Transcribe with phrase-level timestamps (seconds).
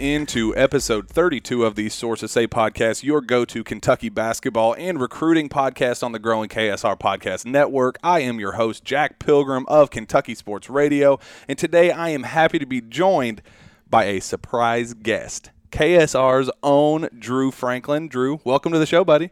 [0.00, 5.50] Into episode 32 of the Sources Say podcast, your go to Kentucky basketball and recruiting
[5.50, 7.98] podcast on the growing KSR Podcast Network.
[8.02, 12.58] I am your host, Jack Pilgrim of Kentucky Sports Radio, and today I am happy
[12.58, 13.42] to be joined
[13.90, 18.08] by a surprise guest, KSR's own Drew Franklin.
[18.08, 19.28] Drew, welcome to the show, buddy.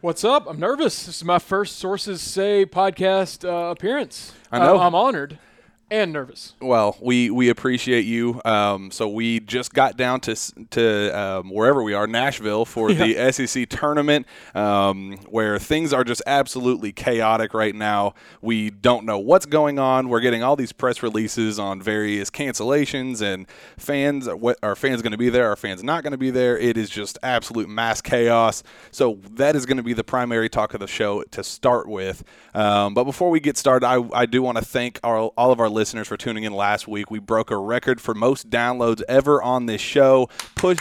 [0.00, 0.48] What's up?
[0.50, 1.06] I'm nervous.
[1.06, 4.32] This is my first Sources Say podcast uh, appearance.
[4.50, 4.80] I know.
[4.80, 5.38] Uh, I'm honored
[5.92, 6.54] and nervous.
[6.58, 8.40] Well, we we appreciate you.
[8.46, 10.34] Um, so we just got down to
[10.70, 16.22] to um, wherever we are, Nashville, for the SEC tournament, um, where things are just
[16.26, 18.14] absolutely chaotic right now.
[18.40, 20.08] We don't know what's going on.
[20.08, 24.26] We're getting all these press releases on various cancellations and fans.
[24.28, 25.52] What are fans going to be there?
[25.52, 26.56] Are fans not going to be there?
[26.56, 28.62] It is just absolute mass chaos.
[28.92, 32.24] So that is going to be the primary talk of the show to start with.
[32.54, 35.60] Um, but before we get started, I, I do want to thank our, all of
[35.60, 37.10] our listeners for tuning in last week.
[37.10, 40.28] We broke a record for most downloads ever on this show.
[40.54, 40.78] Push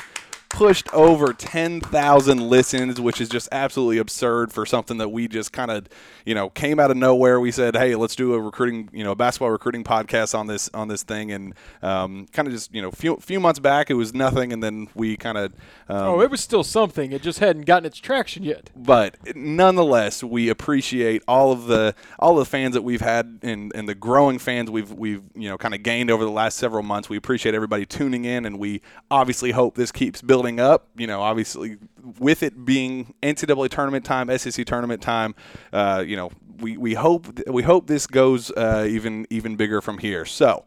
[0.53, 5.71] pushed over 10,000 listens, which is just absolutely absurd for something that we just kind
[5.71, 5.87] of,
[6.25, 7.39] you know, came out of nowhere.
[7.39, 10.87] We said, "Hey, let's do a recruiting, you know, basketball recruiting podcast on this on
[10.87, 14.13] this thing," and um, kind of just, you know, few few months back it was
[14.13, 15.53] nothing, and then we kind of,
[15.87, 17.11] um, Oh, it was still something.
[17.11, 18.69] It just hadn't gotten its traction yet.
[18.75, 23.71] but nonetheless, we appreciate all of the all of the fans that we've had and,
[23.73, 26.83] and the growing fans we've we've you know kind of gained over the last several
[26.83, 27.09] months.
[27.09, 30.87] We appreciate everybody tuning in, and we obviously hope this keeps building up.
[30.95, 31.77] You know, obviously
[32.19, 35.35] with it being NCAA tournament time, SEC tournament time,
[35.71, 39.97] uh, you know, we, we hope we hope this goes uh, even even bigger from
[39.97, 40.25] here.
[40.25, 40.65] So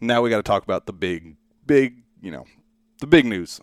[0.00, 1.36] now we got to talk about the big
[1.66, 2.44] big you know
[3.00, 3.60] the big news.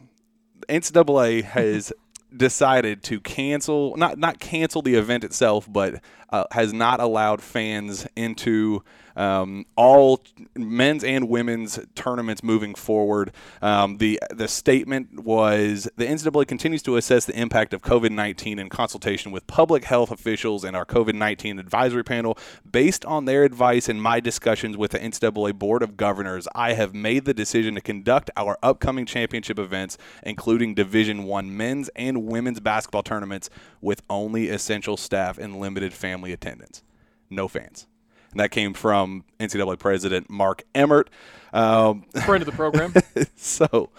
[0.68, 1.92] NCAA has
[2.36, 8.08] decided to cancel not not cancel the event itself, but uh, has not allowed fans
[8.16, 8.84] into
[9.20, 10.24] um, all
[10.56, 13.34] men's and women's tournaments moving forward.
[13.62, 18.58] Um, the the statement was the NCAA continues to assess the impact of COVID nineteen
[18.60, 22.38] in consultation with public health officials and our COVID nineteen advisory panel.
[22.72, 26.94] Based on their advice and my discussions with the NCAA Board of Governors, I have
[26.96, 32.62] made the decision to conduct our upcoming championship events, including Division One men's and women's
[32.62, 33.50] basketball tournaments,
[33.82, 36.84] with only essential staff and limited family attendance.
[37.30, 37.86] No fans.
[38.32, 41.10] And that came from NCAA President Mark Emmert.
[41.54, 42.94] Um, Friend of the program.
[43.36, 43.90] so,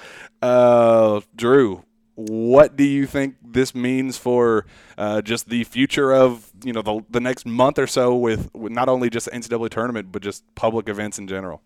[0.41, 6.73] uh, Drew, what do you think this means for uh, just the future of you
[6.73, 10.13] know the, the next month or so with, with not only just the NCAA tournament
[10.13, 11.63] but just public events in general?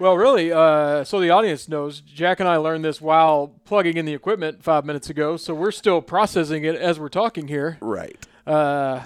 [0.00, 4.06] well, really, uh, so the audience knows, Jack and I learned this while plugging in
[4.06, 7.76] the equipment five minutes ago, so we're still processing it as we're talking here.
[7.82, 8.16] Right.
[8.46, 9.02] Uh,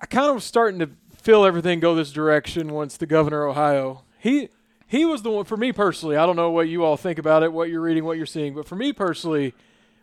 [0.00, 3.56] I kind of was starting to feel everything go this direction once the governor of
[3.56, 4.48] Ohio he
[4.86, 6.16] he was the one for me personally.
[6.16, 8.54] I don't know what you all think about it, what you're reading, what you're seeing,
[8.54, 9.54] but for me personally,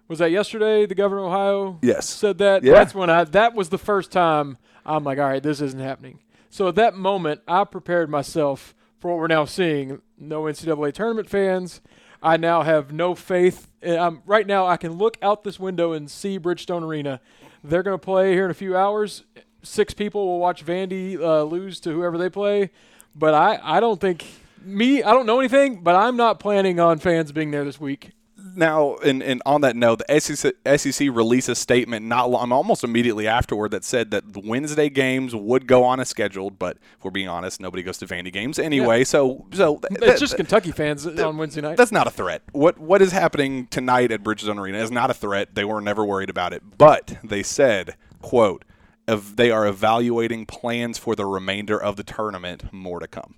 [0.07, 2.07] was that yesterday the governor of Ohio Yes.
[2.07, 2.63] said that?
[2.63, 2.71] Yeah.
[2.73, 6.19] That's when I that was the first time I'm like, all right, this isn't happening.
[6.49, 10.01] So at that moment, I prepared myself for what we're now seeing.
[10.17, 11.81] No NCAA tournament fans.
[12.23, 13.67] I now have no faith.
[13.85, 17.19] Um, right now, I can look out this window and see Bridgestone Arena.
[17.63, 19.23] They're going to play here in a few hours.
[19.67, 22.71] Six people will watch Vandy uh, lose to whoever they play.
[23.15, 24.25] But I, I don't think
[24.63, 25.03] me.
[25.03, 28.11] I don't know anything, but I'm not planning on fans being there this week.
[28.55, 32.83] Now, and, and on that note, the SEC, SEC released a statement not long, almost
[32.83, 36.57] immediately afterward that said that the Wednesday games would go on as scheduled.
[36.57, 39.03] But if we're being honest, nobody goes to Vandy games anyway.
[39.03, 41.77] So, so th- It's th- just Kentucky fans on Wednesday night.
[41.77, 42.41] That's not a threat.
[42.51, 45.53] What what is happening tonight at Bridgestone Arena is not a threat.
[45.53, 46.63] They were never worried about it.
[46.77, 48.66] But they said, quote, "If
[49.07, 53.35] they are evaluating plans for the remainder of the tournament, more to come.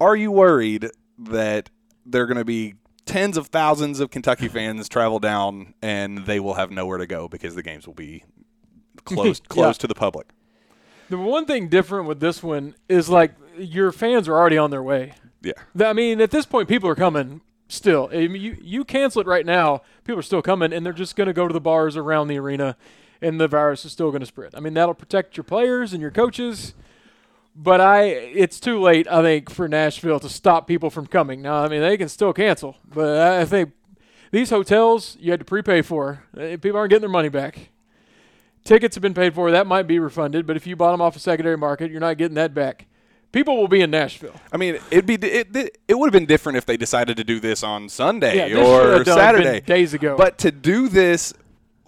[0.00, 1.70] Are you worried that
[2.06, 6.54] they're going to be tens of thousands of Kentucky fans travel down and they will
[6.54, 8.24] have nowhere to go because the games will be
[9.04, 10.28] closed closed to the public?
[11.10, 14.82] The one thing different with this one is like your fans are already on their
[14.82, 15.14] way.
[15.40, 15.52] Yeah.
[15.80, 18.10] I mean, at this point, people are coming still.
[18.12, 21.16] I mean, you you cancel it right now, people are still coming, and they're just
[21.16, 22.76] going to go to the bars around the arena,
[23.20, 24.54] and the virus is still going to spread.
[24.54, 26.74] I mean, that'll protect your players and your coaches.
[27.60, 31.42] But I, it's too late, I think, for Nashville to stop people from coming.
[31.42, 33.72] Now, I mean, they can still cancel, but I think
[34.30, 36.22] these hotels you had to prepay for.
[36.36, 37.70] Uh, People aren't getting their money back.
[38.64, 39.50] Tickets have been paid for.
[39.50, 42.16] That might be refunded, but if you bought them off a secondary market, you're not
[42.16, 42.86] getting that back.
[43.32, 44.34] People will be in Nashville.
[44.52, 47.24] I mean, it'd be it, it, it would have been different if they decided to
[47.24, 50.16] do this on Sunday Yeah, or have done been Saturday days ago.
[50.16, 51.34] But to do this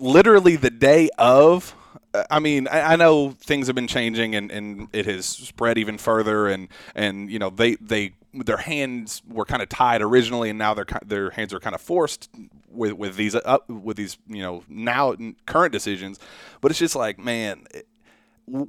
[0.00, 1.74] literally the day of,
[2.14, 5.78] uh, I mean, I, I know things have been changing and, and it has spread
[5.78, 10.50] even further, and and you know they they their hands were kind of tied originally,
[10.50, 12.28] and now their their hands are kind of forced
[12.68, 15.14] with with these up with these you know now
[15.46, 16.18] current decisions.
[16.60, 17.66] But it's just like man.
[17.72, 17.86] It,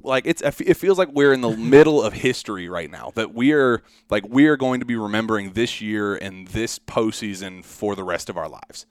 [0.04, 3.82] like it's it feels like we're in the middle of history right now that we're
[4.10, 8.36] like we're going to be remembering this year and this postseason for the rest of
[8.36, 8.86] our lives.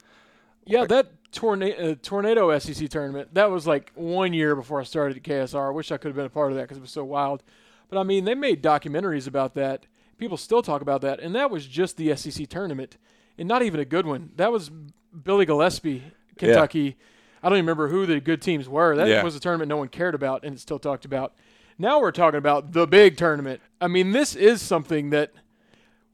[0.66, 5.16] Yeah, that tornado uh, tornado SEC tournament that was like one year before I started
[5.16, 5.68] at KSR.
[5.68, 7.42] I wish I could have been a part of that because it was so wild.
[7.88, 9.86] But I mean, they made documentaries about that.
[10.18, 12.96] People still talk about that, and that was just the SEC tournament,
[13.36, 14.30] and not even a good one.
[14.36, 16.02] That was Billy Gillispie,
[16.38, 16.80] Kentucky.
[16.80, 16.92] Yeah.
[17.42, 18.94] I don't even remember who the good teams were.
[18.94, 19.22] That yeah.
[19.22, 21.34] was a tournament no one cared about, and it's still talked about.
[21.76, 23.60] Now we're talking about the big tournament.
[23.80, 25.32] I mean, this is something that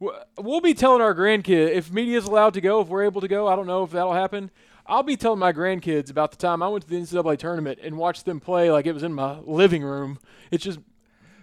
[0.00, 3.28] we'll be telling our grandkid if media is allowed to go, if we're able to
[3.28, 3.46] go.
[3.46, 4.50] I don't know if that'll happen.
[4.88, 7.98] I'll be telling my grandkids about the time I went to the NCAA tournament and
[7.98, 10.18] watched them play like it was in my living room.
[10.50, 10.80] It's just,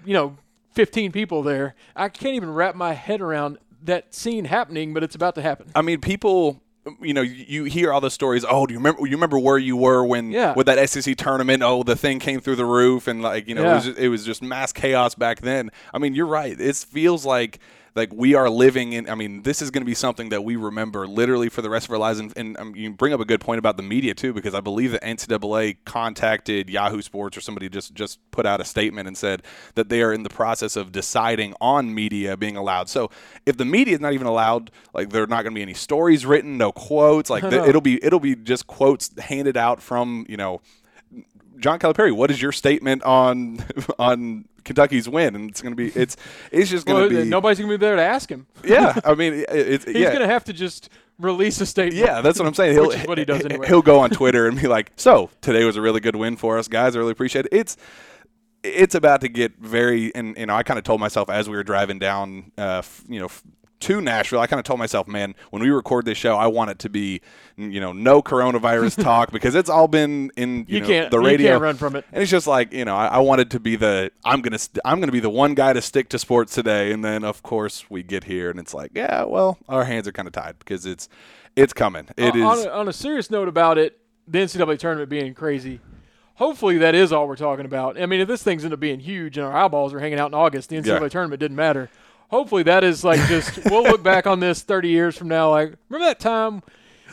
[0.04, 0.38] you know,
[0.72, 1.76] 15 people there.
[1.96, 5.70] I can't even wrap my head around that scene happening, but it's about to happen.
[5.76, 6.62] I mean, people
[7.02, 8.46] you know, you hear all the stories.
[8.48, 9.02] Oh, do you remember?
[9.02, 10.54] You remember where you were when yeah.
[10.54, 11.64] with that SEC tournament?
[11.64, 13.72] Oh, the thing came through the roof, and like you know, yeah.
[13.72, 15.72] it, was just, it was just mass chaos back then.
[15.94, 16.60] I mean, you're right.
[16.60, 17.60] It feels like
[17.96, 19.10] like we are living in.
[19.10, 21.88] I mean, this is going to be something that we remember literally for the rest
[21.88, 22.20] of our lives.
[22.20, 24.60] And, and um, you bring up a good point about the media too, because I
[24.60, 29.18] believe the NCAA contacted Yahoo Sports or somebody just just put out a statement and
[29.18, 29.44] said
[29.76, 32.90] that they are in the process of deciding on media being allowed.
[32.90, 33.10] So
[33.46, 35.74] if the media is not even allowed, like there are not going to be any
[35.74, 37.30] stories written, no quotes.
[37.30, 40.62] Like the, it'll be it'll be just quotes handed out from you know
[41.58, 43.64] John Calipari, what is your statement on
[44.00, 45.36] on Kentucky's win?
[45.36, 46.18] And it's going to be it's
[46.52, 48.48] it's just going to well, be nobody's going to be there to ask him.
[48.66, 50.10] Yeah, I mean, it, it's he's yeah.
[50.10, 51.96] going to have to just release a statement.
[51.96, 52.74] Yeah, that's what I'm saying.
[52.74, 53.68] He'll what he does anyway.
[53.68, 56.58] He'll go on Twitter and be like, "So today was a really good win for
[56.58, 56.96] us, guys.
[56.96, 57.78] I really appreciate it." It's
[58.64, 61.56] it's about to get very and you know I kind of told myself as we
[61.56, 63.30] were driving down, uh, you know,
[63.86, 66.72] to Nashville, I kind of told myself, man, when we record this show, I want
[66.72, 67.22] it to be,
[67.56, 71.20] you know, no coronavirus talk because it's all been in you, you know, can't the
[71.20, 71.46] radio.
[71.46, 72.04] You can't run from it.
[72.12, 74.82] And it's just like you know, I, I wanted to be the I'm gonna st-
[74.84, 77.88] I'm gonna be the one guy to stick to sports today, and then of course
[77.90, 80.88] we get here and it's like, yeah, well, our hands are kind of tied because
[80.88, 81.08] it's
[81.56, 82.08] it's coming.
[82.18, 85.36] It uh, is on a, on a serious note about it, the NCAA tournament being
[85.36, 85.80] crazy
[86.38, 87.98] hopefully that is all we're talking about.
[87.98, 90.28] I mean, if this thing's end up being huge and our eyeballs are hanging out
[90.28, 91.08] in August, the NCAA yeah.
[91.08, 91.90] tournament didn't matter
[92.30, 95.76] hopefully that is like just we'll look back on this 30 years from now like
[95.90, 96.62] remember that time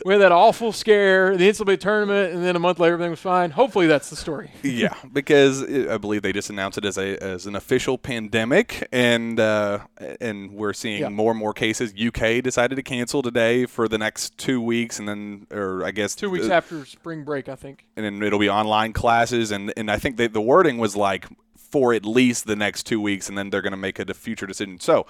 [0.05, 3.19] we had that awful scare the NCAA tournament and then a month later everything was
[3.19, 3.51] fine?
[3.51, 4.51] Hopefully that's the story.
[4.63, 9.39] Yeah because I believe they just announced it as a as an official pandemic and
[9.39, 9.79] uh,
[10.19, 11.09] and we're seeing yeah.
[11.09, 11.93] more and more cases.
[11.93, 16.15] UK decided to cancel today for the next two weeks and then or I guess
[16.15, 17.85] two weeks uh, after spring break I think.
[17.95, 21.27] And then it'll be online classes and and I think the wording was like
[21.73, 24.45] for at least the next two weeks, and then they're going to make a future
[24.45, 24.79] decision.
[24.79, 25.07] So,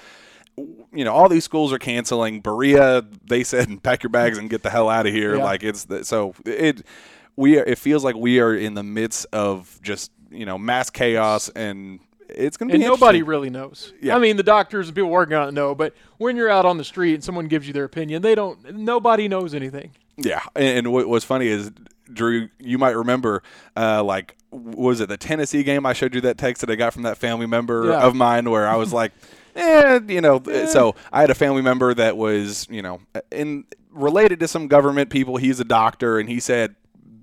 [0.58, 2.40] you know, all these schools are canceling.
[2.40, 5.36] Berea, they said, pack your bags and get the hell out of here.
[5.36, 5.44] Yeah.
[5.44, 6.84] Like it's the, so it
[7.36, 10.90] we are, it feels like we are in the midst of just you know mass
[10.90, 13.92] chaos and it's going to be and nobody really knows.
[14.02, 14.16] Yeah.
[14.16, 16.78] I mean, the doctors and people working on it know, but when you're out on
[16.78, 18.74] the street and someone gives you their opinion, they don't.
[18.74, 19.92] Nobody knows anything.
[20.18, 21.72] Yeah, and, what, what's funny is
[22.12, 23.42] Drew, you might remember,
[23.76, 25.86] uh, like, was it the Tennessee game?
[25.86, 28.02] I showed you that text that I got from that family member yeah.
[28.02, 29.12] of mine where I was like,
[29.56, 30.38] eh, you know.
[30.38, 30.68] Eh.
[30.68, 33.02] So I had a family member that was, you know,
[33.32, 35.38] in related to some government people.
[35.38, 36.76] He's a doctor, and he said,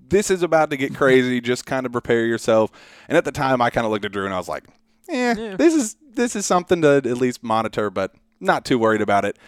[0.09, 1.41] "This is about to get crazy.
[1.41, 2.71] Just kind of prepare yourself."
[3.09, 4.65] And at the time, I kind of looked at Drew and I was like,
[5.09, 5.57] eh, yeah.
[5.57, 9.39] this is this is something to at least monitor, but not too worried about it."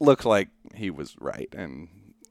[0.00, 1.88] Looked like he was right, and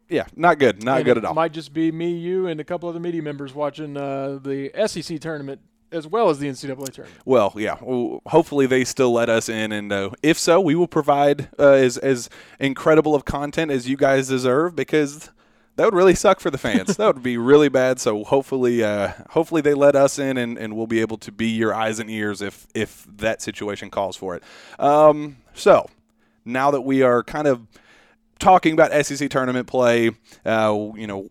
[0.10, 0.84] yeah, not good.
[0.84, 1.34] Not and good at all.
[1.34, 5.20] Might just be me, you, and a couple other media members watching uh, the SEC
[5.20, 5.62] tournament
[5.94, 7.22] as well as the NCAA tournament.
[7.24, 7.78] Well, yeah.
[7.80, 11.72] Well, hopefully they still let us in, and uh, if so, we will provide uh,
[11.72, 12.30] as as
[12.60, 15.30] incredible of content as you guys deserve because
[15.76, 16.98] that would really suck for the fans.
[16.98, 18.00] that would be really bad.
[18.00, 21.48] So hopefully, uh, hopefully they let us in, and, and we'll be able to be
[21.48, 24.44] your eyes and ears if if that situation calls for it.
[24.80, 25.88] Um, so
[26.46, 27.68] now that we are kind of
[28.44, 30.12] talking about SEC tournament play,
[30.46, 31.30] uh, you know,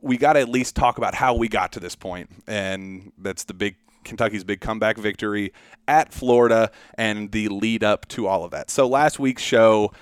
[0.00, 3.44] we got to at least talk about how we got to this point, and that's
[3.44, 5.52] the big Kentucky's big comeback victory
[5.86, 8.68] at Florida and the lead up to all of that.
[8.70, 9.92] So last week's show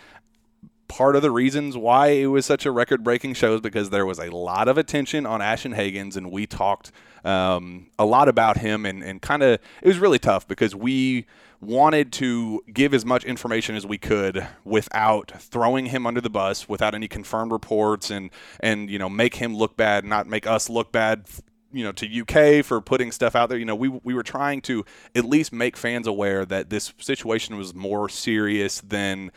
[0.88, 4.06] part of the reasons why it was such a record breaking show is because there
[4.06, 6.90] was a lot of attention on Ashton Hagans, and we talked
[7.24, 11.26] um, a lot about him, and, and kind of it was really tough because we
[11.60, 16.68] wanted to give as much information as we could without throwing him under the bus,
[16.68, 20.68] without any confirmed reports, and and you know make him look bad, not make us
[20.68, 21.26] look bad
[21.72, 23.58] you know to UK for putting stuff out there.
[23.58, 27.56] You know, we we were trying to at least make fans aware that this situation
[27.56, 29.30] was more serious than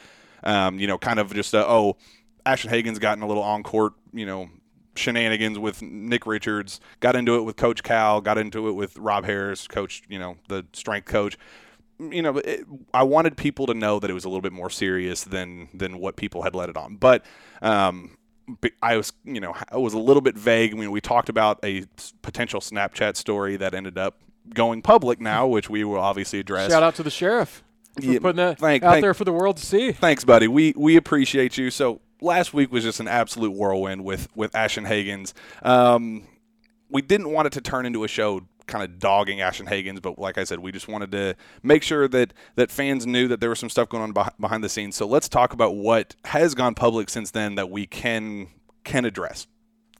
[0.43, 1.97] um, you know, kind of just a, oh,
[2.45, 4.49] Ashton Hagans gotten a little on court, you know,
[4.95, 9.25] shenanigans with Nick Richards, got into it with Coach Cal, got into it with Rob
[9.25, 11.37] Harris, coach, you know, the strength coach.
[11.99, 14.69] You know, it, I wanted people to know that it was a little bit more
[14.69, 16.95] serious than than what people had let it on.
[16.95, 17.23] But
[17.61, 18.17] um,
[18.81, 20.73] I was, you know, I was a little bit vague.
[20.73, 21.85] I mean, we talked about a
[22.21, 24.19] potential Snapchat story that ended up
[24.53, 26.71] going public now, which we will obviously address.
[26.71, 27.63] Shout out to the sheriff
[27.95, 29.91] for Yeah, putting that thank- out thank- there for the world to see.
[29.91, 30.47] Thanks, buddy.
[30.47, 31.69] We we appreciate you.
[31.69, 35.33] So last week was just an absolute whirlwind with with Ashton Hagans.
[35.61, 36.27] Um,
[36.89, 40.17] we didn't want it to turn into a show kind of dogging Ashton Hagans, but
[40.17, 43.49] like I said, we just wanted to make sure that that fans knew that there
[43.49, 44.95] was some stuff going on behind the scenes.
[44.95, 48.47] So let's talk about what has gone public since then that we can
[48.83, 49.47] can address.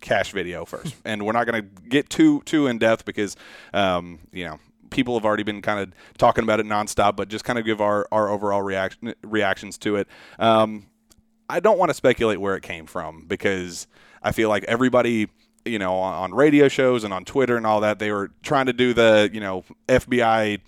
[0.02, 3.38] Cash video first, and we're not going to get too too in depth because
[3.74, 4.60] um, you know
[4.94, 7.82] people have already been kind of talking about it nonstop, but just kind of give
[7.82, 10.08] our, our overall reaction reactions to it.
[10.40, 10.88] Um,
[11.50, 13.88] I don't want to speculate where it came from because
[14.22, 15.28] I feel like everybody,
[15.66, 18.74] you know, on, radio shows and on Twitter and all that, they were trying to
[18.74, 20.60] do the, you know, FBI,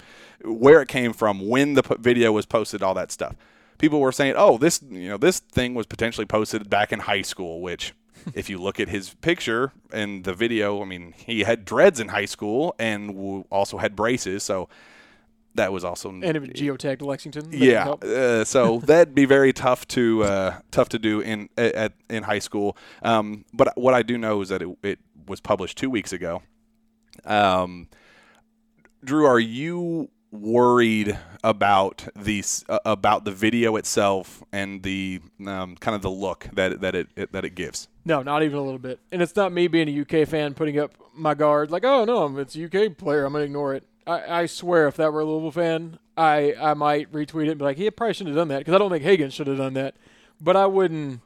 [0.44, 3.36] where it came from, when the p- video was posted, all that stuff.
[3.78, 7.24] People were saying, "Oh, this, you know, this thing was potentially posted back in high
[7.24, 7.94] school," which
[8.34, 12.10] if you look at his picture and the video, I mean, he had dreads in
[12.10, 14.70] high school and w- also had braces, so
[15.56, 17.50] that was also And it was geotagged Lexington.
[17.52, 22.24] Yeah, uh, so that'd be very tough to uh, tough to do in at, in
[22.24, 22.78] high school.
[23.02, 26.42] Um, but what I do know is that it, it was published two weeks ago.
[27.24, 27.88] Um,
[29.04, 35.96] Drew, are you worried about these uh, about the video itself and the um, kind
[35.96, 37.88] of the look that that it, it that it gives?
[38.04, 39.00] No, not even a little bit.
[39.12, 42.38] And it's not me being a UK fan putting up my guard like, oh no,
[42.38, 43.26] it's a UK player.
[43.26, 43.84] I'm gonna ignore it.
[44.08, 47.60] I, I swear, if that were a Louisville fan, I I might retweet it and
[47.60, 49.58] be like, he probably shouldn't have done that because I don't think Hagan should have
[49.58, 49.96] done that.
[50.40, 51.22] But I wouldn't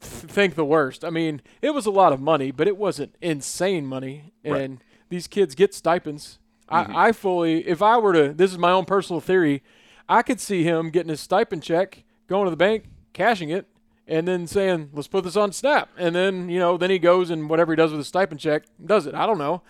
[0.00, 1.04] think the worst.
[1.04, 4.32] I mean, it was a lot of money, but it wasn't insane money.
[4.44, 4.78] And Right.
[5.08, 6.38] these kids get stipends.
[6.68, 6.96] I, mm-hmm.
[6.96, 9.62] I fully, if I were to, this is my own personal theory,
[10.08, 13.66] I could see him getting his stipend check, going to the bank, cashing it,
[14.06, 17.28] and then saying, "Let's put this on Snap." And then you know, then he goes
[17.30, 19.14] and whatever he does with his stipend check, does it.
[19.14, 19.62] I don't know.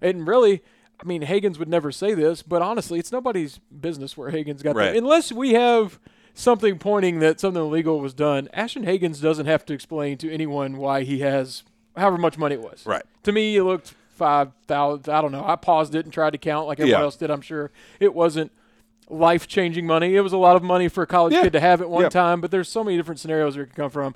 [0.00, 0.62] And really,
[1.04, 4.74] I mean, Hagans would never say this, but honestly, it's nobody's business where Hagans got
[4.74, 4.92] Right.
[4.92, 4.96] that.
[4.96, 5.98] Unless we have
[6.32, 10.78] something pointing that something illegal was done, Ashton Hagans doesn't have to explain to anyone
[10.78, 11.62] why he has
[11.96, 12.84] however much money it was.
[12.86, 13.02] Right.
[13.24, 15.12] To me, it looked five thousand.
[15.12, 15.44] I don't know.
[15.46, 17.04] I paused it and tried to count like everyone Yeah.
[17.04, 17.30] else did.
[17.30, 17.70] I'm sure
[18.00, 18.50] it wasn't
[19.10, 20.16] life changing money.
[20.16, 21.42] It was a lot of money for a college Yeah.
[21.42, 22.08] kid to have at one Yeah.
[22.08, 22.40] time.
[22.40, 24.14] But there's so many different scenarios where it could come from.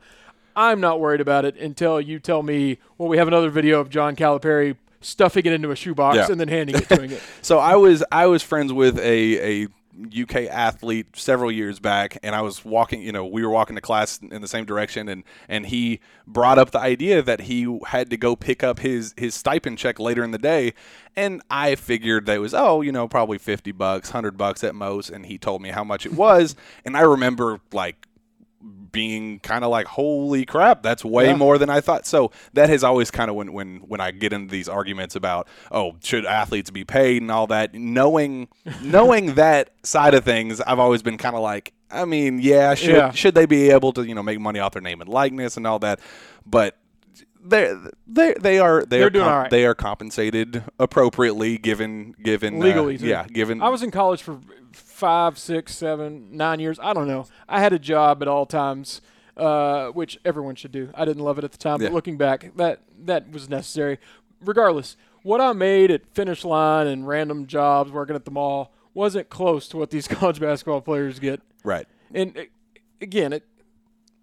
[0.57, 2.79] I'm not worried about it until you tell me.
[2.97, 6.27] Well, we have another video of John Calipari stuffing it into a shoebox Yeah.
[6.31, 7.19] and then handing it to him.
[7.43, 9.69] So I was I was friends with a a
[10.17, 13.03] UK athlete several years back, and I was walking.
[13.03, 16.57] You know, we were walking to class in the same direction, and and he brought
[16.59, 20.23] up the idea that he had to go pick up his his stipend check later
[20.23, 20.75] in the day,
[21.17, 24.75] and I figured that it was oh you know probably fifty bucks, hundred bucks at
[24.77, 28.07] most, and he told me how much it was, and I remember like
[28.91, 31.37] being kind of like holy crap that's way Yeah.
[31.37, 34.33] more than i thought so that has always kind of when when when i get
[34.33, 38.49] into these arguments about oh should athletes be paid and all that knowing
[38.83, 42.97] knowing that side of things i've always been kind of like i mean yeah should
[42.97, 43.11] Yeah.
[43.13, 45.67] should they be able to you know make money off their name and likeness and
[45.67, 46.01] all that
[46.45, 46.77] but
[47.45, 47.73] they
[48.07, 49.51] they they are they They're are doing com- right.
[49.51, 52.99] they are compensated appropriately given given uh, legally.
[52.99, 53.07] too.
[53.07, 54.41] yeah given I was in college for
[54.99, 56.79] five, six, seven, nine years.
[56.83, 57.27] I don't know.
[57.49, 59.01] I had a job at all times,
[59.37, 60.91] uh, which everyone should do.
[60.95, 61.89] I didn't love it at the time, Yeah.
[61.89, 63.99] but looking back, that that was necessary.
[64.41, 69.29] Regardless, what I made at Finish Line and random jobs working at the mall wasn't
[69.29, 71.41] close to what these college basketball players get.
[71.65, 72.43] right And uh,
[73.01, 73.45] again, it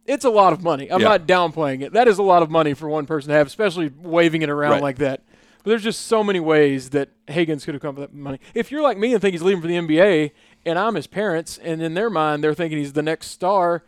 [0.05, 0.91] it's a lot of money.
[0.91, 1.08] I'm Yeah.
[1.10, 1.94] not downplaying it.
[1.94, 4.72] That is a lot of money for one person to have, especially waving it around
[4.74, 4.82] Right.
[4.84, 5.22] like that.
[5.63, 8.39] But there's just so many ways that Higgins could have come with that money.
[8.53, 10.32] If you're like me and think he's leaving for the NBA,
[10.65, 13.84] and I'm his parents, and in their mind they're thinking he's the next star,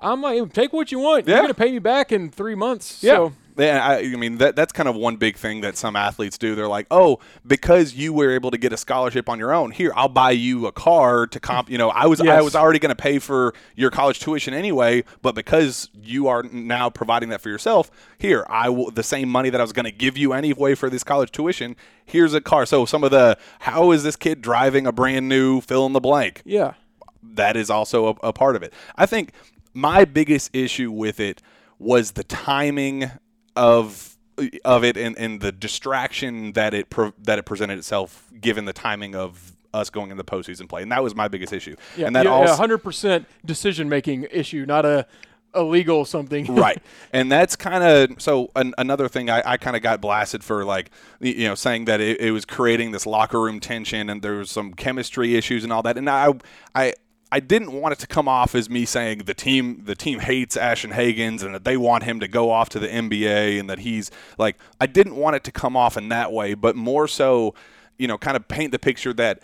[0.00, 1.26] I'm like, take what you want.
[1.26, 1.34] Yeah.
[1.34, 3.02] You're gonna pay me back in three months.
[3.02, 3.16] Yeah.
[3.16, 6.38] So Yeah, I, I mean that that's kind of one big thing that some athletes
[6.38, 6.54] do.
[6.54, 9.92] They're like, "Oh, because you were able to get a scholarship on your own, here
[9.94, 12.94] I'll buy you a car to comp." You know, I was I was already going
[12.94, 17.48] to pay for your college tuition anyway, but because you are now providing that for
[17.50, 20.74] yourself, here I will the same money that I was going to give you anyway
[20.74, 21.76] for this college tuition.
[22.04, 22.66] Here's a car.
[22.66, 26.00] So some of the how is this kid driving a brand new fill in the
[26.00, 26.42] blank?
[26.44, 26.74] yeah,
[27.22, 28.72] that is also a, a part of it.
[28.96, 29.32] I think
[29.74, 31.42] my biggest issue with it
[31.78, 33.10] was the timing
[33.56, 34.16] of
[34.64, 38.72] of it and, and the distraction that it pro- that it presented itself given the
[38.72, 41.76] timing of us going into postseason play, and that was my biggest issue.
[41.96, 45.06] Yeah, and that yeah, also hundred percent decision making issue, not a
[45.54, 46.46] illegal something.
[46.54, 46.80] right
[47.12, 50.64] and that's kind of so an, another thing i, I kind of got blasted for
[50.64, 54.34] like you know saying that it, it was creating this locker room tension and there
[54.34, 56.32] was some chemistry issues and all that and i
[56.76, 56.94] i
[57.32, 60.56] I didn't want it to come off as me saying the team the team hates
[60.56, 63.80] Ashton Hagans and that they want him to go off to the NBA and that
[63.80, 67.54] he's like I didn't want it to come off in that way, but more so,
[67.98, 69.42] you know, kind of paint the picture that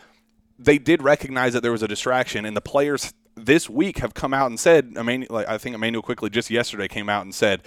[0.59, 4.33] they did recognize that there was a distraction, and the players this week have come
[4.33, 7.63] out and said, Immanuel, like, I think Immanuel Quickley just yesterday came out and said,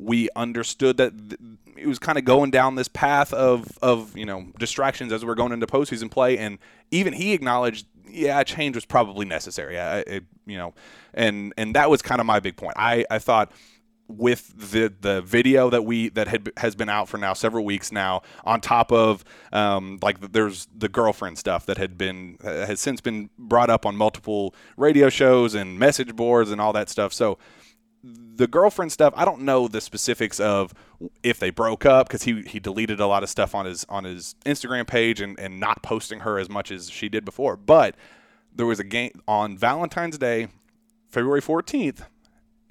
[0.00, 1.40] we understood that th-
[1.76, 5.34] it was kind of going down this path of, of you know distractions as we're
[5.34, 6.58] going into postseason play, and
[6.90, 9.78] even he acknowledged, yeah, a change was probably necessary.
[9.78, 10.74] I, it, you know,
[11.14, 12.74] and and that was kind of my big point.
[12.76, 13.52] I, I thought
[14.08, 17.92] with the the video that we that had has been out for now several weeks
[17.92, 23.00] now on top of um, like there's the girlfriend stuff that had been has since
[23.00, 27.38] been brought up on multiple radio shows and message boards and all that stuff so
[28.02, 30.72] the girlfriend stuff I don't know the specifics of
[31.22, 34.04] if they broke up because he he deleted a lot of stuff on his on
[34.04, 37.56] his Instagram page and and not posting her as much as she did before.
[37.56, 37.94] But
[38.54, 40.48] there was a game on Valentine's Day
[41.08, 42.02] February 14th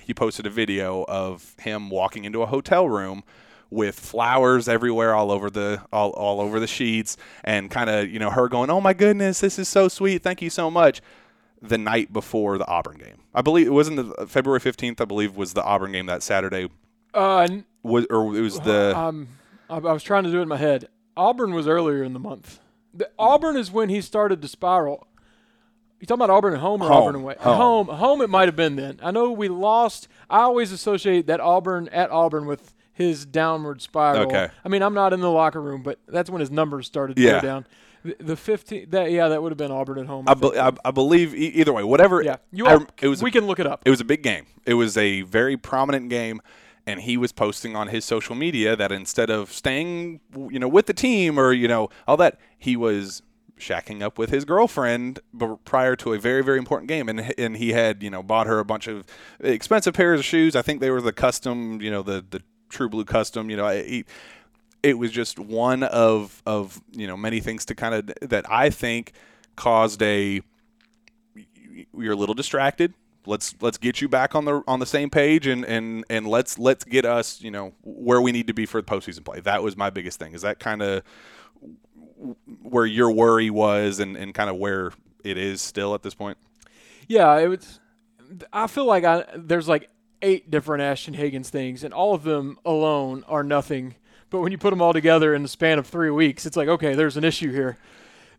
[0.09, 3.23] he posted a video of him walking into a hotel room
[3.69, 8.17] with flowers everywhere all over the all, all over the sheets and kind of you
[8.17, 11.01] know her going oh my goodness this is so sweet thank you so much
[11.61, 15.35] the night before the auburn game i believe it wasn't the february 15th i believe
[15.35, 16.69] was the auburn game that saturday
[17.13, 17.47] Uh,
[17.83, 19.27] was or it was the um,
[19.69, 20.87] I, I was trying to do it in my head.
[21.17, 22.59] Auburn was earlier in the month.
[22.93, 25.05] The, Auburn is when he started to spiral.
[25.99, 26.97] You talking about Auburn at home or Home.
[27.03, 27.35] Auburn away?
[27.39, 27.57] Home.
[27.87, 27.97] home.
[27.97, 28.21] Home.
[28.21, 28.99] It might have been then.
[29.03, 30.07] I know we lost.
[30.29, 34.27] I always associate that Auburn at Auburn with his downward spiral.
[34.27, 34.47] Okay.
[34.63, 37.21] I mean, I'm not in the locker room, but that's when his numbers started to
[37.21, 37.33] Yeah.
[37.33, 37.67] go down.
[38.03, 38.89] The, the 15.
[38.91, 40.25] That yeah, that would have been Auburn at home.
[40.27, 40.53] I, think.
[40.53, 42.65] be, I, I believe e- either way whatever yeah, you.
[42.65, 43.81] I- All, it was we can look it up.
[43.85, 44.45] It was a big game.
[44.65, 46.41] It was a very prominent game,
[46.87, 50.85] and he was posting on his social media that instead of staying, you know, with
[50.85, 53.21] the team or you know all that, he was
[53.59, 57.57] shacking up with his girlfriend b- prior to a very very important game, and and
[57.57, 59.05] he had you know bought her a bunch of
[59.41, 60.55] expensive pairs of shoes.
[60.55, 63.49] I think they were the custom, you know, the the True Blue custom.
[63.49, 64.05] You know, he,
[64.83, 68.69] it was just one of of you know many things to kind of that I
[68.69, 69.13] think
[69.55, 70.41] caused a
[71.97, 72.93] you're a little distracted.
[73.25, 76.57] Let's let's get you back on the on the same page and and and let's
[76.57, 79.39] let's get us you know where we need to be for the postseason play.
[79.41, 80.33] That was my biggest thing.
[80.33, 81.03] Is that kind of
[82.61, 84.91] where your worry was and and kind of where
[85.23, 86.37] it is still at this point?
[87.07, 87.79] Yeah, it was.
[88.53, 89.89] I feel like I there's like
[90.21, 93.95] eight different Ashton Hagans things, and all of them alone are nothing.
[94.29, 96.67] But when you put them all together in the span of three weeks, it's like
[96.67, 97.77] okay, there's an issue here.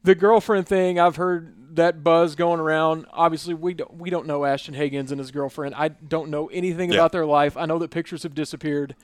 [0.03, 3.07] The girlfriend thing, I've heard that buzz going around.
[3.13, 5.75] Obviously, we don't we don't know Ashton Hagans and his girlfriend.
[5.75, 6.99] I don't know anything Yeah.
[6.99, 7.57] about their life.
[7.57, 8.95] I know that pictures have disappeared.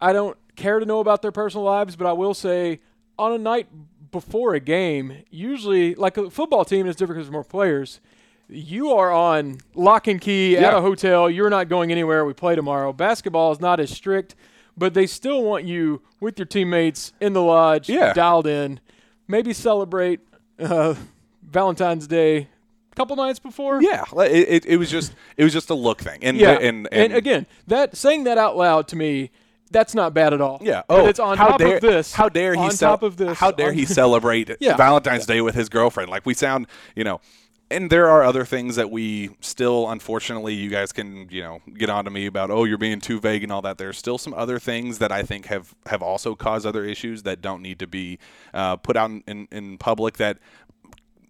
[0.00, 2.80] I don't care to know about their personal lives, but I will say
[3.18, 3.66] on a night
[4.12, 8.00] before a game, usually like a football team is different because there's more players.
[8.48, 11.28] You are on lock and key at a hotel.
[11.28, 12.24] You're not going anywhere.
[12.24, 12.92] We play tomorrow.
[12.94, 14.34] Basketball is not as strict,
[14.78, 18.12] but they still want you with your teammates in the lodge, Yeah.
[18.12, 18.80] dialed in.
[19.26, 20.20] Maybe celebrate
[20.58, 20.94] uh,
[21.42, 22.48] Valentine's Day
[22.92, 23.82] a couple nights before.
[23.82, 26.20] Yeah, it, it, it was just it was just a look thing.
[26.22, 29.30] And Yeah, and, and, again, that saying that out loud to me,
[29.70, 30.58] that's not bad at all.
[30.62, 30.82] Yeah.
[30.88, 32.12] But Oh, it's on how top dare, of this.
[32.14, 32.60] How dare he?
[32.60, 33.38] on cel- top of this?
[33.38, 34.76] How dare he celebrate Yeah.
[34.76, 36.10] Valentine's Day with his girlfriend?
[36.10, 37.20] Like we sound, you know.
[37.70, 41.90] And there are other things that we still, unfortunately, you guys can, you know, get
[41.90, 42.50] on to me about.
[42.50, 43.76] Oh, you're being too vague and all that.
[43.76, 47.42] There's still some other things that I think have have also caused other issues that
[47.42, 48.18] don't need to be
[48.54, 50.16] uh, put out in, in, in public.
[50.16, 50.38] That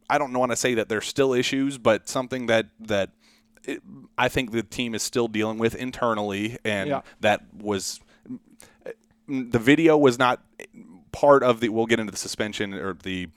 [0.08, 3.10] I don't want to say that there's still issues, but something that that
[3.64, 3.82] it,
[4.16, 7.00] I think the team is still dealing with internally, and Yeah.
[7.20, 8.00] that was
[9.26, 10.40] the video was not
[11.10, 11.68] part of the.
[11.70, 13.28] We'll get into the suspension or the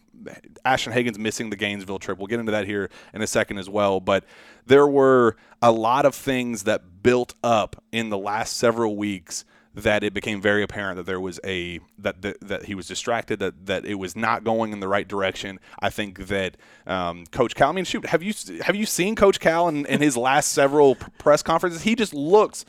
[0.66, 2.18] Ashton Hagans' missing the Gainesville trip.
[2.18, 4.00] We'll get into that here in a second as well.
[4.00, 4.24] But
[4.66, 10.04] there were a lot of things that built up in the last several weeks that
[10.04, 13.66] it became very apparent that there was a that that, that he was distracted that
[13.68, 15.60] that it was not going in the right direction.
[15.80, 17.70] I think that um, Coach Cal.
[17.70, 20.96] I mean, shoot, have you have you seen Coach Cal in, in his last several
[20.96, 21.84] press conferences?
[21.84, 22.66] He just looks.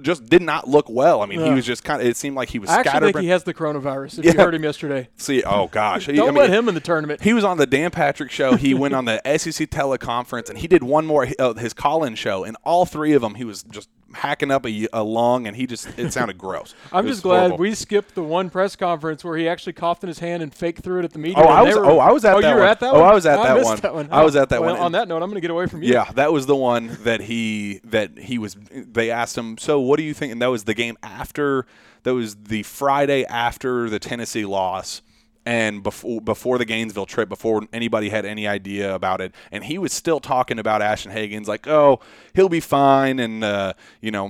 [0.00, 1.22] Just did not look well.
[1.22, 2.08] I mean, he was just kind of.
[2.08, 4.18] It seemed like he was I actually think he has the coronavirus.
[4.18, 4.32] If Yeah.
[4.32, 7.22] you heard him yesterday, See, oh gosh, don't I mean, let him in the tournament.
[7.22, 8.56] He was on the Dan Patrick show.
[8.56, 12.42] He went on the SEC teleconference, and he did one more uh, his call-in show,
[12.44, 15.66] and all three of them he was just hacking up a, a lung, and he
[15.66, 16.74] just it sounded gross.
[16.92, 17.58] I'm just glad horrible.
[17.58, 20.82] we skipped the one press conference where he actually coughed in his hand and faked
[20.82, 21.42] through it at the media.
[21.42, 22.68] Oh, I was- were- oh, I was at oh, that you were one.
[22.70, 23.02] at that Oh.
[23.02, 23.80] I was at that missed one.
[23.80, 24.08] that one.
[24.10, 24.80] I was at that well, one.
[24.82, 25.92] On that note, I'm going to get away from you.
[25.92, 28.56] Yeah, that was the one that he that he was.
[28.72, 31.66] They asked him, "So, what do you think?" And that was the game after.
[32.04, 35.00] That was the Friday after the Tennessee loss,
[35.46, 39.34] and before before the Gainesville trip, before anybody had any idea about it.
[39.52, 42.00] And he was still talking about Ashton Hagans, like, "Oh,
[42.34, 44.28] he'll be fine," and uh, you know,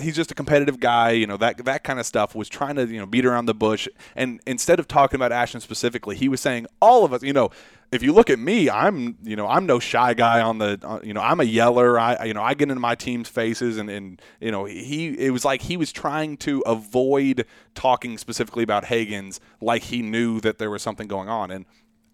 [0.00, 2.34] he's just a competitive guy, you know that that kind of stuff.
[2.34, 5.60] Was trying to you know beat around the bush, and instead of talking about Ashton
[5.60, 7.22] specifically, he was saying all of us.
[7.22, 7.50] You know,
[7.92, 11.00] if you look at me, I'm you know I'm no shy guy on the uh,
[11.02, 11.98] you know I'm a yeller.
[11.98, 15.30] I you know I get into my team's faces, and and you know he it
[15.30, 20.58] was like he was trying to avoid talking specifically about Hagans, like he knew that
[20.58, 21.64] there was something going on, and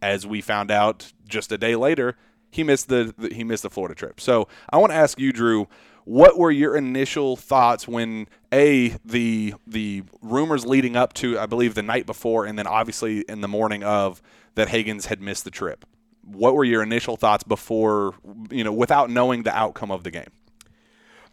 [0.03, 2.17] as we found out just a day later,
[2.51, 4.21] he missed the, the he missed the Florida trip.
[4.21, 5.69] So I want to ask you, Drew,
[6.05, 11.75] what were your initial thoughts when a the the rumors leading up to I believe
[11.75, 14.21] the night before, and then obviously in the morning of
[14.55, 15.85] that Hagans had missed the trip.
[16.25, 18.15] What were your initial thoughts before
[18.51, 20.31] you know without knowing the outcome of the game?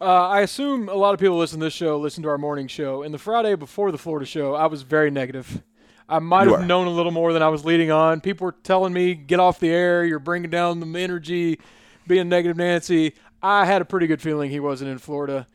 [0.00, 2.68] Uh, I assume a lot of people listen to this show, listen to our morning
[2.68, 3.02] show.
[3.02, 5.62] And the Friday before the Florida show, I was very negative.
[6.08, 6.66] I might You have are.
[6.66, 8.20] known a little more than I was leading on.
[8.22, 11.60] People were telling me, get off the air, you're bringing down the energy,
[12.06, 13.14] being negative Nancy.
[13.42, 15.46] I had a pretty good feeling he wasn't in Florida.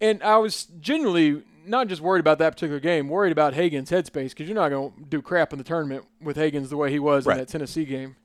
[0.00, 4.30] And I was genuinely not just worried about that particular game, worried about Hagans' headspace
[4.30, 6.98] because you're not going to do crap in the tournament with Hagans the way he
[6.98, 7.34] was Right.
[7.34, 8.16] in that Tennessee game.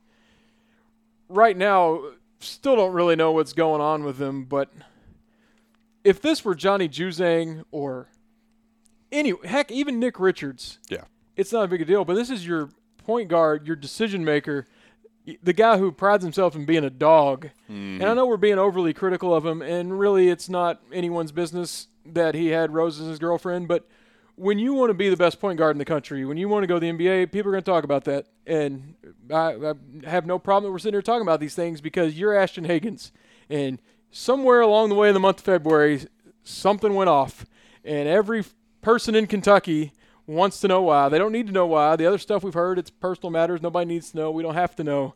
[1.29, 2.01] Right now,
[2.39, 4.71] still don't really know what's going on with him, but
[6.03, 8.09] if this were Johnny Juzang or
[9.11, 11.05] any heck, even Nick Richards, Yeah.
[11.35, 12.03] it's not a big a deal.
[12.03, 14.67] But this is your point guard, your decision maker,
[15.41, 17.49] the guy who prides himself in being a dog.
[17.67, 18.15] And I mm-hmm.
[18.15, 22.47] know we're being overly critical of him, and really, it's not anyone's business that he
[22.47, 23.67] had Rose as his girlfriend.
[23.67, 23.87] But
[24.35, 26.63] when you want to be the best point guard in the country, when you want
[26.63, 28.27] to go to the NBA, people are going to talk about that.
[28.45, 28.95] And
[29.31, 32.35] I, I have no problem that we're sitting here talking about these things because you're
[32.35, 33.11] Ashton Hagans.
[33.49, 33.79] And
[34.11, 36.05] somewhere along the way in the month of February,
[36.43, 37.45] something went off.
[37.83, 38.43] And every
[38.81, 39.93] person in Kentucky
[40.27, 41.09] wants to know why.
[41.09, 41.95] They don't need to know why.
[41.95, 43.61] The other stuff we've heard, it's personal matters.
[43.61, 44.31] Nobody needs to know.
[44.31, 45.13] We don't have to know.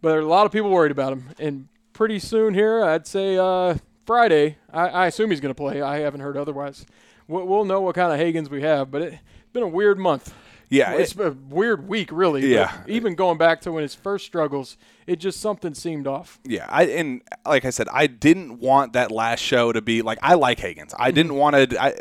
[0.00, 1.30] But there are a lot of people worried about him.
[1.38, 5.82] And pretty soon here, I'd say uh, Friday, I, I assume he's going to play.
[5.82, 6.86] I haven't heard otherwise.
[7.28, 8.90] We'll, we'll know what kind of Hagans we have.
[8.90, 9.18] But it's
[9.52, 10.34] been a weird month.
[10.70, 12.52] Yeah, It's a weird week, really.
[12.52, 12.72] Yeah.
[12.88, 16.40] even going back to when his first struggles, it just something seemed off.
[16.44, 20.18] Yeah, I and like I said, I didn't want that last show to be like
[20.22, 20.92] I like Hagans.
[20.98, 21.14] I Mm-hmm.
[21.14, 21.80] didn't want to.
[21.82, 21.94] I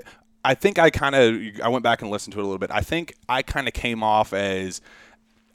[0.46, 2.72] I think I kind of I went back and listened to it a little bit.
[2.72, 4.82] I think I kind of came off as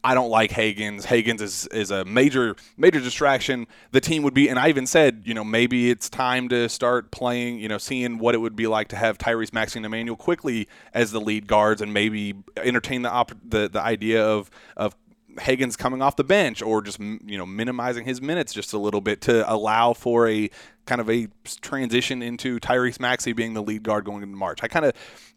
[0.08, 1.04] I don't like Hagans.
[1.04, 3.66] Hagans is, is a major major distraction.
[3.90, 7.10] The team would be, and I even said, you know, maybe it's time to start
[7.10, 7.58] playing.
[7.58, 10.66] You know, seeing what it would be like to have Tyrese Maxey and Immanuel Quickley
[10.94, 14.96] as the lead guards, and maybe entertain the op- the the idea of of
[15.36, 19.02] Hagans coming off the bench or just you know minimizing his minutes just a little
[19.02, 20.48] bit to allow for a
[20.86, 21.28] kind of a
[21.60, 24.60] transition into Tyrese Maxey being the lead guard going into March.
[24.62, 24.94] I kind of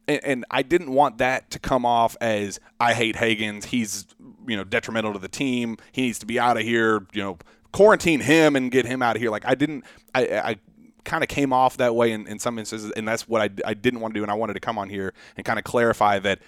[0.07, 3.65] and, and I didn't want that to come off as I hate Hagans.
[3.65, 4.05] He's
[4.47, 5.77] you know detrimental to the team.
[5.91, 7.05] He needs to be out of here.
[7.13, 7.37] You know
[7.71, 9.31] quarantine him and get him out of here.
[9.31, 9.85] Like I didn't.
[10.13, 10.55] I, I
[11.03, 13.73] kind of came off that way in, in some instances, and that's what I, I
[13.73, 14.23] didn't want to do.
[14.23, 16.39] And I wanted to come on here and kind of clarify that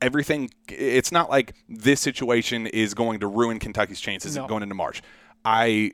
[0.00, 4.46] everything it's not like this situation is going to ruin Kentucky's chances No.
[4.46, 5.02] going into March.
[5.44, 5.92] I,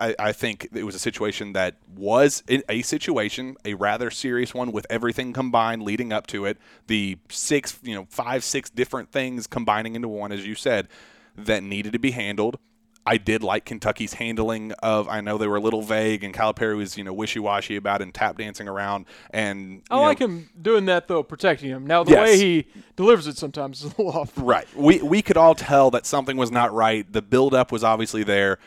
[0.00, 4.72] I I think it was a situation that was a situation, a rather serious one
[4.72, 6.58] with everything combined leading up to it.
[6.88, 10.88] The six, you know, five, six different things combining into one, as you said,
[11.36, 12.58] that needed to be handled.
[13.06, 15.08] I did like Kentucky's handling of.
[15.08, 18.00] I know they were a little vague, and Calipari was you know wishy washy about
[18.00, 19.04] it and tap dancing around.
[19.30, 21.86] And oh, I you know, like him doing that though, protecting him.
[21.86, 22.22] Now the Yes.
[22.22, 24.32] way he delivers it sometimes is a little off.
[24.36, 24.66] Right.
[24.74, 27.10] We we could all tell that something was not right.
[27.12, 28.58] The buildup was obviously there.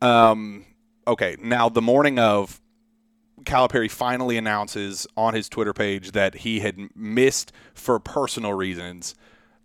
[0.00, 0.64] Um,
[1.06, 1.36] okay.
[1.40, 2.60] Now the morning of,
[3.44, 9.14] Calipari finally announces on his Twitter page that he had missed for personal reasons.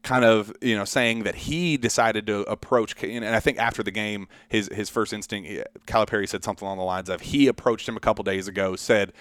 [0.02, 3.92] Kind of, you know, saying that he decided to approach, and I think after the
[3.92, 5.50] game, his his first instinct,
[5.88, 9.14] Calipari said something along the lines of, he approached him a couple days ago, said,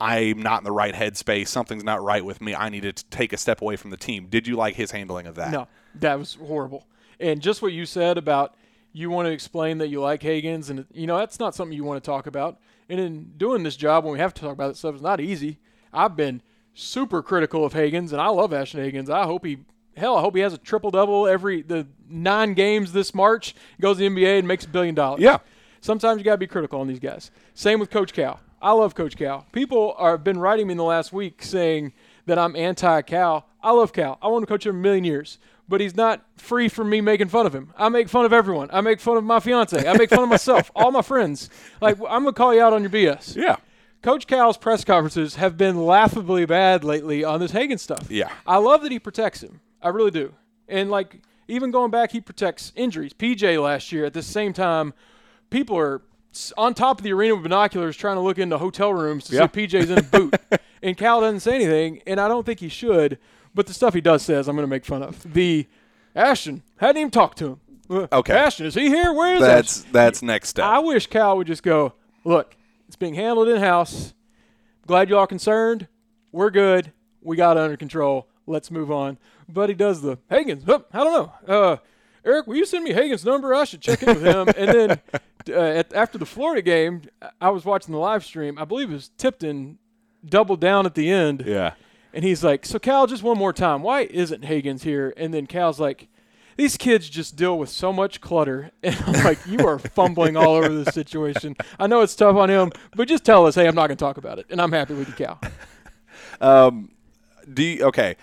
[0.00, 1.48] I'm not in the right headspace.
[1.48, 2.54] Something's not right with me.
[2.54, 4.28] I need to take a step away from the team.
[4.28, 5.50] Did you like his handling of that?
[5.50, 6.86] No, that was horrible.
[7.20, 8.54] And just what you said about
[8.98, 11.84] you want to explain that you like Hagans, and you know that's not something you
[11.84, 12.58] want to talk about.
[12.88, 15.20] And in doing this job, when we have to talk about that stuff, it's not
[15.20, 15.58] easy.
[15.92, 16.42] I've been
[16.74, 19.08] super critical of Hagans, and I love Ashton Hagans.
[19.08, 19.58] I hope he,
[19.96, 23.98] hell, I hope he has a triple double every the nine games this March, goes
[23.98, 25.20] to the NBA and makes a billion dollars.
[25.20, 25.38] Yeah.
[25.80, 27.30] Sometimes you got to be critical on these guys.
[27.54, 28.40] Same with Coach Cal.
[28.60, 29.46] I love Coach Cal.
[29.52, 31.92] People are, have been writing me in the last week saying
[32.26, 33.46] that I'm anti Cal.
[33.62, 34.18] I love Cal.
[34.20, 37.28] I want to coach him a million years, but he's not free from me making
[37.28, 37.72] fun of him.
[37.76, 38.68] I make fun of everyone.
[38.72, 39.86] I make fun of my fiance.
[39.86, 41.50] I make fun of myself, all my friends.
[41.80, 43.36] Like I'm gonna call you out on your BS.
[43.36, 43.56] Yeah.
[44.02, 48.10] Coach Cal's press conferences have been laughably bad lately on this Hagan stuff.
[48.10, 48.30] Yeah.
[48.46, 49.60] I love that he protects him.
[49.82, 50.34] I really do.
[50.68, 53.12] And like even going back, he protects injuries.
[53.12, 54.94] PJ last year at the same time,
[55.50, 56.02] people are
[56.56, 59.48] on top of the arena with binoculars trying to look into hotel rooms to Yeah.
[59.50, 60.34] see PJ's in a boot.
[60.82, 63.18] and Cal doesn't say anything, and I don't think he should.
[63.54, 65.32] But the stuff he does says, I'm going to make fun of.
[65.32, 65.66] The
[66.14, 67.60] Ashton hadn't even talked to him.
[67.90, 68.34] Uh, Okay.
[68.34, 69.12] Ashton, is he here?
[69.12, 69.92] Where is That's Ashton?
[69.92, 70.64] that's next step.
[70.66, 72.54] I wish Cal would just go, look,
[72.86, 74.14] it's being handled in house.
[74.86, 75.88] Glad you all concerned.
[76.32, 76.92] We're good.
[77.22, 78.28] We got it under control.
[78.46, 79.18] Let's move on.
[79.48, 80.64] But he does the Hagans.
[80.68, 81.12] Oh, I don't
[81.48, 81.54] know.
[81.54, 81.76] Uh,
[82.24, 83.54] Eric, will you send me Hagans' number?
[83.54, 84.48] I should check in with him.
[84.56, 84.90] and then
[85.48, 87.02] uh, at, after the Florida game,
[87.40, 88.58] I was watching the live stream.
[88.58, 89.78] I believe it was Tipton
[90.26, 91.44] doubled down at the end.
[91.46, 91.72] yeah.
[92.18, 93.80] And he's like, So, Cal, just one more time.
[93.80, 95.14] Why isn't Hagans here?
[95.16, 96.08] And then Cal's like,
[96.56, 98.72] These kids just deal with so much clutter.
[98.82, 101.54] And I'm like, You are fumbling all over this situation.
[101.78, 104.04] I know it's tough on him, but just tell us, Hey, I'm not going to
[104.04, 104.46] talk about it.
[104.50, 105.40] And I'm happy with you, Cal.
[106.40, 106.90] Um,
[107.52, 108.16] do you, okay?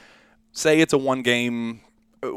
[0.52, 1.80] Say it's a one game.
[2.22, 2.30] uh,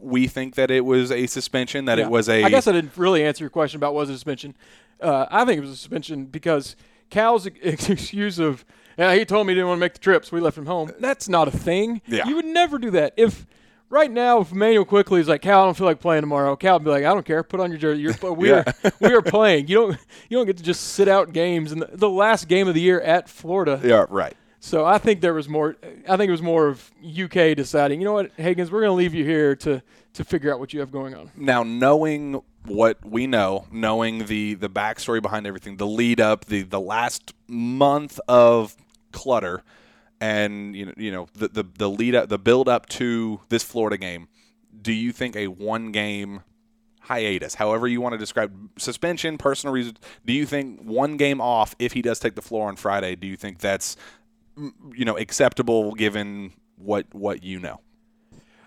[0.00, 1.86] We think that it was a suspension.
[1.86, 2.04] That Yeah.
[2.04, 2.44] it was a.
[2.44, 4.56] I guess I didn't really answer your question about was it a suspension.
[5.00, 6.76] Uh, I think it was a suspension because
[7.10, 8.64] Cal's excuse of,
[9.00, 10.66] yeah, he told me he didn't want to make the trip, so we left him
[10.66, 10.92] home.
[10.98, 12.02] That's not a thing.
[12.06, 12.28] Yeah.
[12.28, 13.14] You would never do that.
[13.16, 13.46] If
[13.88, 16.74] right now, if Manuel Quickley is like, Cal, I don't feel like playing tomorrow, Cal
[16.74, 18.02] would be like, I don't care, put on your jersey.
[18.02, 18.64] You're, we are
[19.00, 19.68] we are playing.
[19.68, 21.72] You don't you don't get to just sit out games.
[21.72, 23.80] And the, the last game of the year at Florida.
[23.82, 24.04] yeah.
[24.08, 24.36] Right.
[24.62, 25.76] So I think there was more.
[26.06, 28.00] I think it was more of UK deciding.
[28.00, 29.82] You know what, Higgins, we're going to leave you here to
[30.12, 31.30] to figure out what you have going on.
[31.34, 36.60] Now, knowing what we know, knowing the the backstory behind everything, the lead up, the
[36.60, 38.76] the last month of
[39.12, 39.62] clutter,
[40.20, 43.62] and you know, you know, the the, the lead up, the build up to this
[43.62, 44.28] Florida game.
[44.80, 46.42] Do you think a one game
[47.00, 51.74] hiatus, however you want to describe suspension, personal reasons, do you think one game off
[51.78, 53.16] if he does take the floor on Friday?
[53.16, 53.96] Do you think that's
[54.94, 57.80] you know acceptable given what what you know?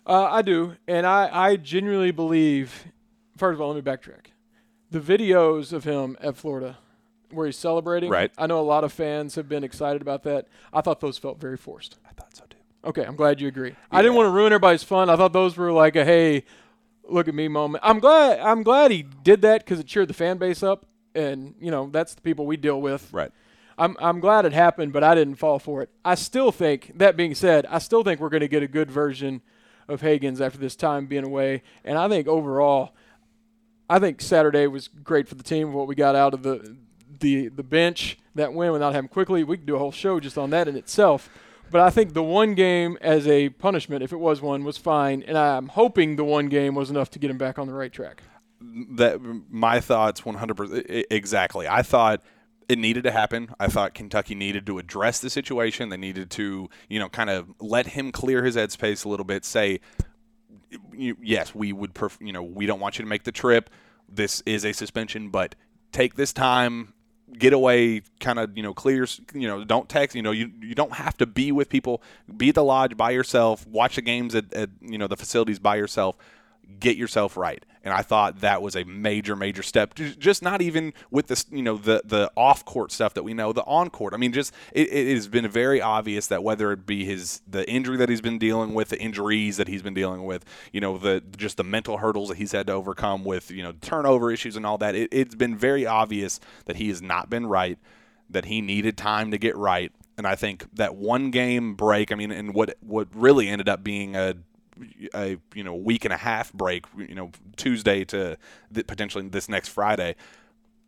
[0.06, 2.86] Uh, I do, and I, I genuinely believe.
[3.38, 4.28] First of all, let me backtrack.
[4.92, 6.78] The videos of him at Florida,
[7.34, 8.32] where he's celebrating, Right.
[8.38, 10.48] I know a lot of fans have been excited about that.
[10.72, 11.98] I thought those felt very forced.
[12.10, 12.58] I thought so too.
[12.86, 13.76] Okay, I'm glad you agree.
[13.92, 15.10] I didn't want to ruin everybody's fun.
[15.10, 16.44] I thought those were like a hey,
[17.08, 17.84] look at me moment.
[17.86, 18.40] I'm glad.
[18.40, 21.90] I'm glad he did that because it cheered the fan base up, and you know
[21.92, 23.12] that's the people we deal with.
[23.14, 23.32] Right.
[23.78, 25.90] I'm I'm glad it happened, but I didn't fall for it.
[26.04, 28.92] I still think that being said, I still think we're going to get a good
[28.92, 29.42] version
[29.88, 32.94] of Hagans after this time being away, and I think overall,
[33.90, 35.74] I think Saturday was great for the team.
[35.74, 36.78] What we got out of the
[37.24, 40.38] the the bench that win without having Quickley, we could do a whole show just
[40.38, 41.30] on that in itself.
[41.72, 45.24] But I think the one game as a punishment, if it was one, was fine,
[45.24, 47.92] and I'm hoping the one game was enough to get him back on the right
[47.92, 48.22] track.
[48.62, 52.22] that my thoughts 100% e- exactly i thought
[52.70, 56.70] it needed to happen i thought kentucky needed to address the situation they needed to
[56.88, 59.82] you know kind of let him clear his headspace a little bit say
[61.12, 63.70] yes we would pref- you know we don't want you to make the trip
[64.08, 65.56] this is a suspension but
[65.92, 66.94] take this time
[67.40, 70.76] get away kind of you know clear you know don't text you know you, you
[70.76, 72.02] don't have to be with people.
[72.36, 73.68] Be at the lodge by yourself.
[73.68, 76.18] Watch the games at, at you know the facilities by yourself
[76.80, 77.64] get yourself right.
[77.86, 79.94] And i thought that was a major major step.
[79.96, 83.52] Just not even with this you know the the off court stuff that we know
[83.52, 86.86] the on court i mean just it, it has been very obvious that whether it
[86.86, 90.24] be his the injury that he's been dealing with the injuries that he's been dealing
[90.24, 93.62] with you know the just the mental hurdles that he's had to overcome with you
[93.62, 97.30] know turnover issues and all that it, it's been very obvious that he has not
[97.30, 97.78] been right
[98.30, 99.92] that he needed time to get right.
[100.18, 103.84] And i think that one game break i mean and what what really ended up
[103.84, 104.36] being a
[105.14, 108.38] a you know week and a half break, you know Tuesday to
[108.74, 110.16] th- potentially this next Friday.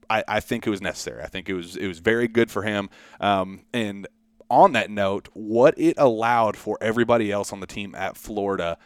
[0.10, 1.24] I, I think it was necessary.
[1.24, 2.90] I think it was it was very good for him.
[3.20, 4.08] Um, and
[4.50, 8.78] on that note, what it allowed for everybody else on the team at Florida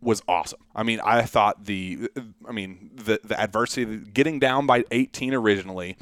[0.00, 0.60] was awesome.
[0.74, 2.10] I mean, I thought the
[2.48, 5.96] I mean the the adversity getting down by 18 originally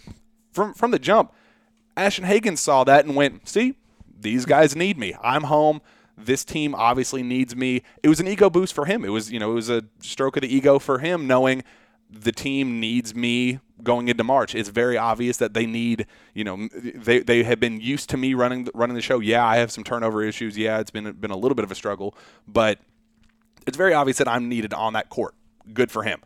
[0.52, 1.32] from from the jump.
[1.96, 3.76] Ashton Hagen saw that and went, "See,
[4.18, 5.14] these guys need me.
[5.22, 5.80] I'm home.
[6.16, 9.04] This team obviously needs me." It was an ego boost for him.
[9.04, 11.62] It was, you know, it was a stroke of the ego for him knowing
[12.10, 14.54] the team needs me going into March.
[14.54, 18.34] It's very obvious that they need, you know, they they have been used to me
[18.34, 19.20] running running the show.
[19.20, 20.56] Yeah, I have some turnover issues.
[20.56, 22.78] Yeah, it's been been a little bit of a struggle, but
[23.66, 25.34] it's very obvious that I'm needed on that court.
[25.72, 26.20] Good for him.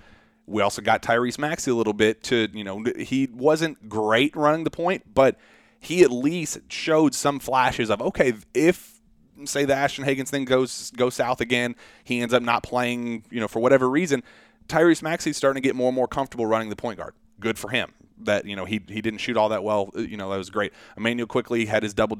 [0.46, 4.64] We also got Tyrese Maxey a little bit to, you know, he wasn't great running
[4.64, 5.38] the point, but
[5.78, 8.99] he at least showed some flashes of okay, if
[9.46, 13.40] say the Ashton Hagans thing goes goes south again, he ends up not playing, you
[13.40, 14.22] know, for whatever reason.
[14.68, 17.14] Tyrese Maxey's starting to get more and more comfortable running the point guard.
[17.40, 17.92] Good for him.
[18.22, 19.90] That you know he he didn't shoot all that well.
[19.96, 20.74] Uh, you know that was great.
[20.94, 22.16] Immanuel Quickley had his double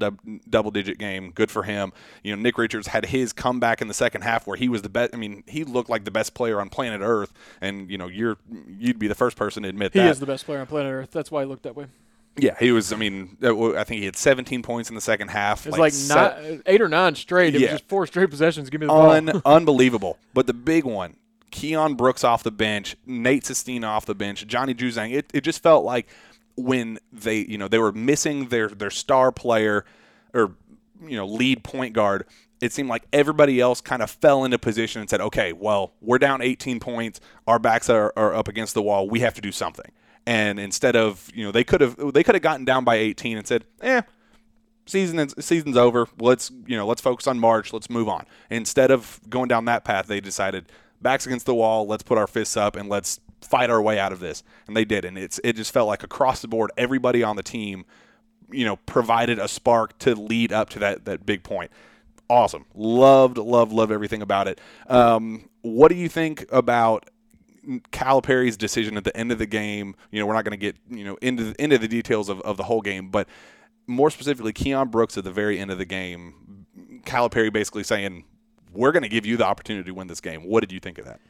[0.49, 1.31] double digit game.
[1.31, 1.93] Good for him.
[2.25, 4.89] You know Nick Richards had his comeback in the second half where he was the
[4.89, 5.15] best.
[5.15, 7.35] I mean he looked like the best player on planet Earth.
[7.61, 10.21] And you know you're you'd be the first person to admit he that he is
[10.21, 11.11] the best player on planet Earth.
[11.11, 11.85] That's why he looked that way.
[12.43, 12.93] Yeah, he was.
[12.93, 15.67] I mean, I think he had 17 points in the second half.
[15.67, 17.55] It was like, like nine, eight or nine straight.
[17.55, 17.73] It yeah.
[17.73, 18.71] was just four straight possessions.
[18.71, 19.43] Give me the Un- ball.
[19.45, 20.19] unbelievable.
[20.35, 21.17] But the big one,
[21.51, 25.13] Keion Brooks off the bench, Nate Sestina off the bench, Johnny Juzang.
[25.13, 26.09] It, it just felt like
[26.57, 29.85] when they, you know, they were missing their their star player
[30.35, 30.53] or
[31.07, 32.27] you know lead point guard.
[32.61, 36.19] It seemed like everybody else kind of fell into position and said, "Okay, well, we're
[36.19, 37.19] down 18 points.
[37.47, 39.09] Our backs are, are up against the wall.
[39.09, 39.91] We have to do something."
[40.27, 43.39] And instead of, you know, they could have they could have gotten down by 18
[43.39, 44.03] and said, "Eh,
[44.87, 46.09] season is, season's over.
[46.19, 47.73] Let's you know let's focus on March.
[47.73, 48.27] Let's move on.
[48.51, 50.67] Instead of going down that path, they decided
[51.01, 51.87] backs against the wall.
[51.87, 54.43] Let's put our fists up and let's fight our way out of this.
[54.67, 55.05] And they did.
[55.05, 57.85] And it's it just felt like across the board, everybody on the team,
[58.51, 61.71] you know, provided a spark to lead up to that that big point.
[62.29, 62.65] Awesome.
[62.75, 64.61] Loved, loved, loved everything about it.
[64.89, 67.11] Um, what do you think about
[67.93, 69.95] Calipari's decision at the end of the game?
[70.11, 72.41] You know, we're not going to get you know into the, into the details of,
[72.43, 73.29] of the whole game, but
[73.87, 76.67] more specifically, Keion Brooks at the very end of the game,
[77.05, 78.25] Calipari basically saying,
[78.73, 80.45] we're going to give you the opportunity to win this game.
[80.45, 81.21] What did you think of that?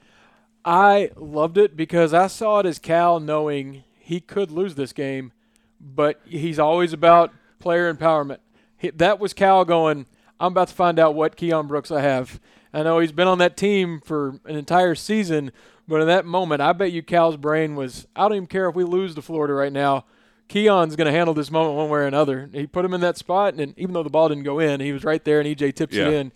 [0.64, 5.32] I loved it because I saw it as Cal knowing he could lose this game,
[5.80, 8.38] but he's always about player empowerment.
[8.76, 10.06] He, that was Cal going,
[10.38, 12.40] I'm about to find out what Keion Brooks I have.
[12.74, 15.50] I know he's been on that team for an entire season,
[15.90, 18.76] but in that moment, I bet you Cal's brain was, I don't even care if
[18.76, 20.04] we lose to Florida right now.
[20.48, 22.48] Keion's going to handle this moment one way or another.
[22.52, 24.92] He put him in that spot, and even though the ball didn't go in, he
[24.92, 26.06] was right there, and EJ tips yeah.
[26.06, 26.32] it in.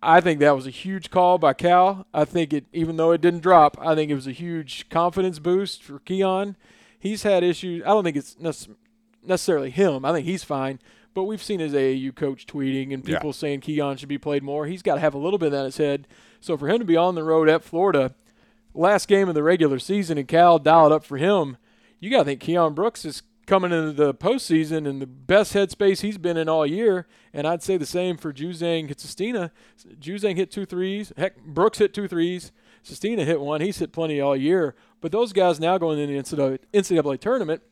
[0.00, 2.06] I think that was a huge call by Cal.
[2.14, 5.40] I think it, even though it didn't drop, I think it was a huge confidence
[5.40, 6.54] boost for Keion.
[7.00, 7.82] He's had issues.
[7.82, 8.36] I don't think it's
[9.24, 10.04] necessarily him.
[10.04, 10.78] I think he's fine.
[11.14, 13.32] But we've seen his AAU coach tweeting and people yeah.
[13.32, 14.66] saying Keion should be played more.
[14.66, 16.06] He's got to have a little bit of that in his head.
[16.40, 18.14] So for him to be on the road at Florida,
[18.74, 21.56] last game of the regular season, and Cal dialed up for him,
[22.00, 26.02] you got to think Keion Brooks is coming into the postseason in the best headspace
[26.02, 27.06] he's been in all year.
[27.32, 29.50] And I'd say the same for Juzang Sestina.
[29.98, 31.12] Juzang hit two threes.
[31.16, 32.52] Heck, Brooks hit two threes.
[32.82, 33.60] Sestina hit one.
[33.60, 34.74] He's hit plenty all year.
[35.00, 37.62] But those guys now going into the NCAA tournament,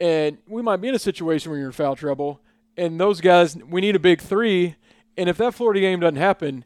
[0.00, 2.40] and we might be in a situation where you're in foul trouble.
[2.76, 4.76] And those guys, we need a big three.
[5.16, 6.64] And if that Florida game doesn't happen,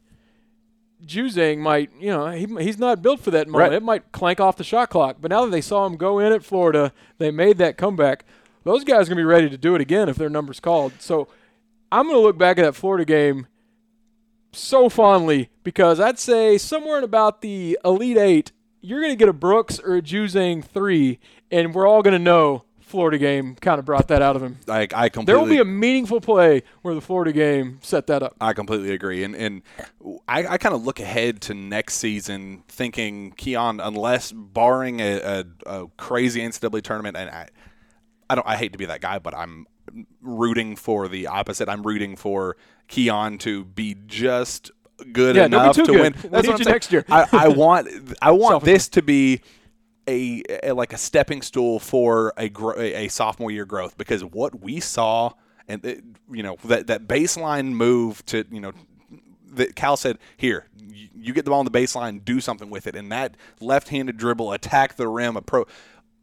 [1.04, 3.70] Juzang might, you know, he, he's not built for that moment.
[3.70, 3.76] Right.
[3.76, 5.18] It might clank off the shot clock.
[5.20, 8.24] But now that they saw him go in at Florida, they made that comeback.
[8.64, 10.92] Those guys are going to be ready to do it again if their number's called.
[10.98, 11.28] So
[11.90, 13.46] I'm going to look back at that Florida game
[14.52, 19.28] so fondly because I'd say somewhere in about the Elite Eight, you're going to get
[19.28, 21.18] a Brooks or a Juzang three,
[21.50, 24.58] and we're all going to know Florida game kind of brought that out of him.
[24.66, 25.24] I, I completely.
[25.24, 28.36] There will be a meaningful play where the Florida game set that up.
[28.40, 29.62] I completely agree, and and
[30.26, 35.44] I, I kind of look ahead to next season, thinking Keion, unless barring a, a,
[35.66, 37.48] a crazy NCAA tournament, and I,
[38.30, 39.66] I don't, I hate to be that guy, but I'm
[40.20, 41.68] rooting for the opposite.
[41.68, 42.56] I'm rooting for
[42.88, 44.70] Keion to be just
[45.12, 46.00] good yeah, enough to good.
[46.00, 46.14] win.
[46.22, 47.04] We'll That's what I'm next year.
[47.08, 47.88] I, I want
[48.20, 49.40] I want this to be
[50.08, 54.80] a, a, like a stepping stool for a a sophomore year growth because what we
[54.80, 55.32] saw
[55.68, 58.72] and it, you know that that baseline move to you know
[59.50, 62.96] that Cal said here you get the ball on the baseline do something with it
[62.96, 65.66] and that left-handed dribble attack the rim a pro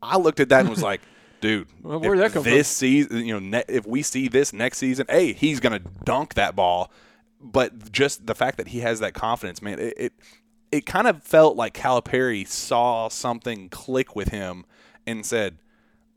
[0.02, 1.02] I looked at that and was like
[1.42, 2.88] dude well, where that come this from?
[2.88, 6.56] season you know ne- if we see this next season hey he's gonna dunk that
[6.56, 6.92] ball
[7.40, 10.14] but just the fact that he has that confidence man it, it
[10.76, 14.66] it kind of felt like Calipari saw something click with him
[15.08, 15.58] and said,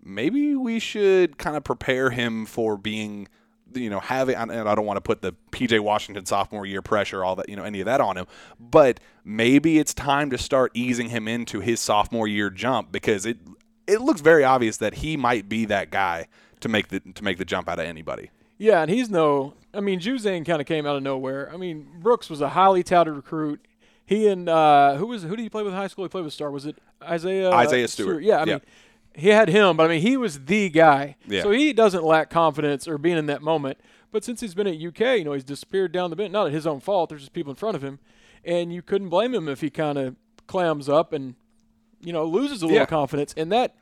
[0.03, 3.29] maybe we should kind of prepare him for being,
[3.73, 7.25] you know, having, and I don't want to put the PJ Washington sophomore year pressure,
[7.25, 8.27] all that, you know, any of that on him,
[8.59, 13.39] but maybe it's time to start easing him into his sophomore year jump because it,
[13.87, 16.27] it looks very obvious that he might be that guy
[16.59, 18.31] to make the, to make the jump out of anybody.
[18.59, 19.55] Yeah, and he's no.
[19.73, 21.49] I mean, Juzang kind of came out of nowhere.
[21.55, 23.68] I mean, Brooks was a highly touted recruit.
[24.09, 26.03] He and uh, who was who did he play with in high school?
[26.03, 26.51] He played with Star.
[26.51, 27.51] Was it Isaiah?
[27.51, 28.07] Isaiah Stewart.
[28.07, 28.23] Stewart.
[28.23, 28.61] Yeah, I mean,
[29.15, 31.17] he had him, but I mean, he was the guy.
[31.27, 31.43] Yeah.
[31.43, 33.77] So he doesn't lack confidence or being in that moment.
[34.11, 36.33] But since he's been at UK, you know, he's disappeared down the bench.
[36.33, 37.11] Not at his own fault.
[37.11, 37.99] There's just people in front of him,
[38.47, 41.35] and you couldn't blame him if he kind of clams up and
[42.01, 42.87] you know loses a little yeah.
[42.87, 43.35] confidence.
[43.37, 43.77] And that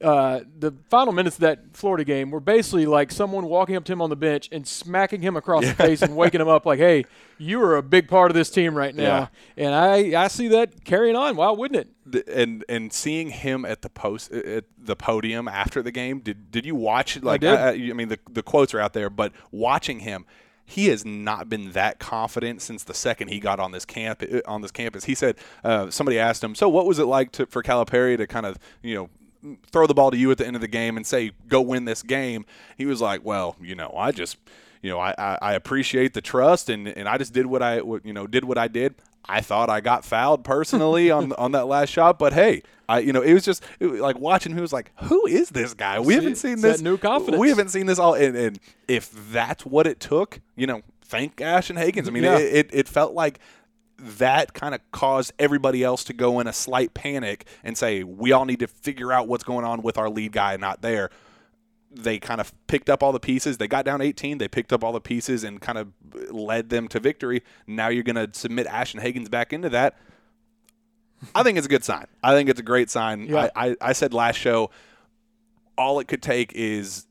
[0.00, 3.92] uh, the final minutes of that Florida game were basically like someone walking up to
[3.92, 6.78] him on the bench and smacking him across the face and waking him up like,
[6.78, 7.04] "Hey,
[7.38, 10.84] you are a big part of this team right now." And I I see that
[10.84, 11.36] carrying on.
[11.36, 12.28] Why wouldn't it?
[12.28, 16.64] And and seeing him at the post at the podium after the game did did
[16.66, 17.24] you watch it?
[17.24, 17.54] like did.
[17.54, 20.24] I, I mean the the quotes are out there but watching him
[20.64, 24.62] he has not been that confident since the second he got on this camp on
[24.62, 27.62] this campus he said uh, somebody asked him so what was it like to, for
[27.62, 29.08] Calipari to kind of you know
[29.70, 31.84] throw the ball to you at the end of the game and say go win
[31.84, 32.44] this game
[32.76, 34.36] he was like well you know I just
[34.82, 37.80] you know I, I, I appreciate the trust and, and I just did what I
[37.82, 38.94] what, you know did what I did
[39.28, 43.12] I thought I got fouled personally on on that last shot, but hey, I you
[43.12, 45.98] know it was just it was like watching who was like, who is this guy?
[45.98, 47.40] We haven't seen it's this new confidence.
[47.40, 51.40] We haven't seen this all, and, and if that's what it took, you know, thank
[51.40, 52.06] Ashton Hagans.
[52.06, 52.38] I mean, Yeah.
[52.38, 53.40] it, it it felt like
[53.98, 58.32] that kind of caused everybody else to go in a slight panic and say we
[58.32, 61.10] all need to figure out what's going on with our lead guy not there
[61.96, 63.58] they kind of picked up all the pieces.
[63.58, 64.38] They got down 18.
[64.38, 65.88] They picked up all the pieces and kind of
[66.30, 67.42] led them to victory.
[67.66, 69.96] Now you're going to submit Ashton Hagans back into that.
[71.34, 72.06] I think it's a good sign.
[72.22, 73.26] I think it's a great sign.
[73.26, 73.48] Yeah.
[73.56, 74.70] I, I, I said last show,
[75.78, 77.06] all it could take is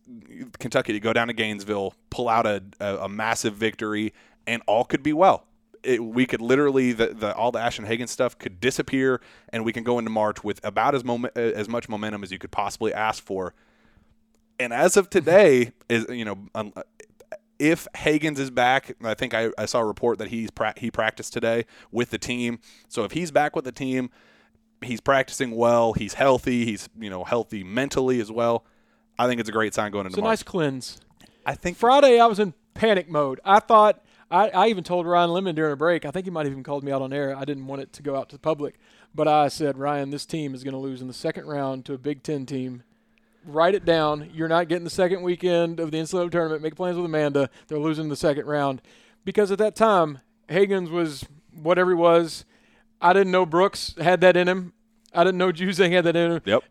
[0.59, 4.13] Kentucky to go down to Gainesville, pull out a, a, a massive victory,
[4.45, 5.45] and all could be well.
[5.85, 9.71] It, we could literally the, the all the Ashton Hagans stuff could disappear, and we
[9.71, 12.93] can go into March with about as moment as much momentum as you could possibly
[12.93, 13.53] ask for.
[14.59, 16.47] And as of today, is you know,
[17.59, 20.91] if Hagans is back, I think I, I saw a report that he's pra- he
[20.91, 22.59] practiced today with the team.
[22.87, 24.09] So if he's back with the team,
[24.81, 25.93] he's practicing well.
[25.93, 26.65] He's healthy.
[26.65, 28.65] He's you know healthy mentally as well.
[29.17, 30.15] I think it's a great sign going into.
[30.15, 30.31] It's a March.
[30.31, 30.99] nice cleanse.
[31.45, 33.39] I think Friday, I was in panic mode.
[33.45, 36.05] I thought I, I even told Ryan Lemond during a break.
[36.05, 37.35] I think he might have even called me out on air.
[37.35, 38.75] I didn't want it to go out to the public,
[39.13, 41.93] but I said, Ryan, this team is going to lose in the second round to
[41.93, 42.83] a Big Ten team.
[43.45, 44.31] Write it down.
[44.33, 46.63] You're not getting the second weekend of the NCAA tournament.
[46.63, 47.49] Make plans with Amanda.
[47.67, 48.81] They're losing the second round
[49.23, 50.19] because at that time
[50.49, 52.45] Hagans was whatever he was.
[52.99, 54.73] I didn't know Brooks had that in him.
[55.13, 56.41] I didn't know Juzang had that in him.
[56.43, 56.63] Yep.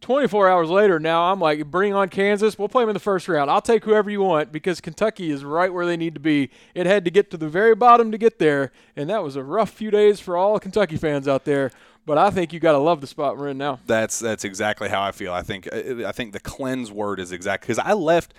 [0.00, 2.58] 24 hours later, now I'm like, bring on Kansas.
[2.58, 3.50] We'll play them in the first round.
[3.50, 6.50] I'll take whoever you want because Kentucky is right where they need to be.
[6.74, 9.42] It had to get to the very bottom to get there, and that was a
[9.42, 11.70] rough few days for all Kentucky fans out there.
[12.06, 13.80] But I think you got to love the spot we're in now.
[13.86, 15.32] That's that's exactly how I feel.
[15.32, 18.32] I think I think the cleanse word is exact because I left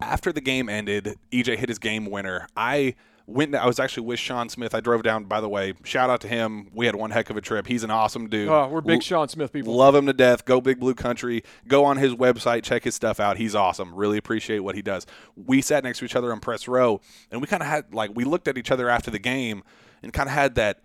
[0.00, 1.16] after the game ended.
[1.30, 2.48] EJ hit his game winner.
[2.56, 2.96] I
[3.30, 3.54] went.
[3.54, 4.74] I was actually with Sean Smith.
[4.74, 5.24] I drove down.
[5.24, 6.68] By the way, shout out to him.
[6.72, 7.66] We had one heck of a trip.
[7.66, 8.48] He's an awesome dude.
[8.48, 9.74] Oh, we're big L- Sean Smith people.
[9.74, 10.44] Love him to death.
[10.44, 11.42] Go Big Blue Country.
[11.68, 12.62] Go on his website.
[12.62, 13.36] Check his stuff out.
[13.36, 13.94] He's awesome.
[13.94, 15.06] Really appreciate what he does.
[15.36, 17.00] We sat next to each other on press row,
[17.30, 19.62] and we kind of had like we looked at each other after the game,
[20.02, 20.82] and kind of had that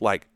[0.00, 0.26] like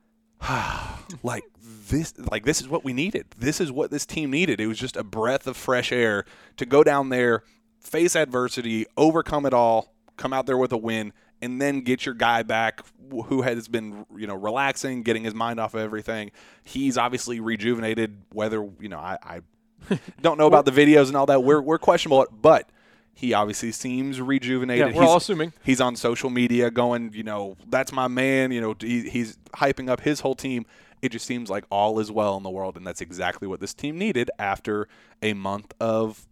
[1.23, 1.45] like
[1.89, 3.27] this like this is what we needed.
[3.37, 4.61] This is what this team needed.
[4.61, 6.25] It was just a breath of fresh air
[6.57, 7.43] to go down there,
[7.81, 11.13] face adversity, overcome it all, come out there with a win,
[11.43, 12.81] and then get your guy back
[13.27, 16.31] who has been you know relaxing, getting his mind off of everything.
[16.65, 18.17] He's obviously rejuvenated.
[18.33, 21.43] Whether you know I, I don't know about the videos and all that.
[21.45, 22.69] We're we're questionable, but.
[23.15, 24.79] He obviously seems rejuvenated.
[24.81, 25.53] Yeah, we're He's- all assuming.
[25.63, 28.53] he's on social media going, you know, that's my man.
[28.53, 30.65] You know, he, he's hyping up his whole team.
[31.03, 33.75] It just seems like all is well in the world, and that's exactly what this
[33.75, 34.89] team needed after
[35.21, 36.27] a month of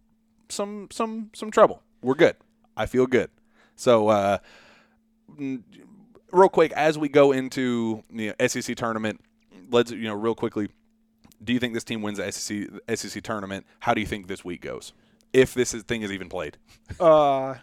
[0.49, 1.83] some some some trouble.
[2.01, 2.35] We're good.
[2.75, 3.29] I feel good.
[3.75, 4.39] So, uh,
[6.31, 9.21] real quick, as we go into the SEC tournament,
[9.69, 10.69] let's you know real quickly.
[11.43, 13.65] Do you think this team wins the SEC SEC tournament?
[13.79, 14.93] How do you think this week goes?
[15.33, 16.57] If this is, thing is even played.
[16.99, 17.55] Uh,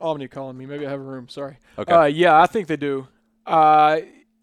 [0.00, 0.66] Omni calling me.
[0.66, 1.28] Maybe I have a room.
[1.28, 1.58] Sorry.
[1.78, 1.92] Okay.
[1.92, 3.06] Uh, yeah, I think they do.
[3.46, 4.00] Uh,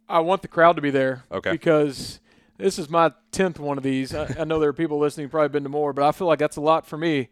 [0.08, 1.24] I want the crowd to be there.
[1.32, 1.52] Okay.
[1.52, 2.20] Because
[2.58, 4.14] this is my tenth one of these.
[4.14, 6.28] I, I know there are people listening who've probably been to more, but I feel
[6.28, 7.30] like that's a lot for me.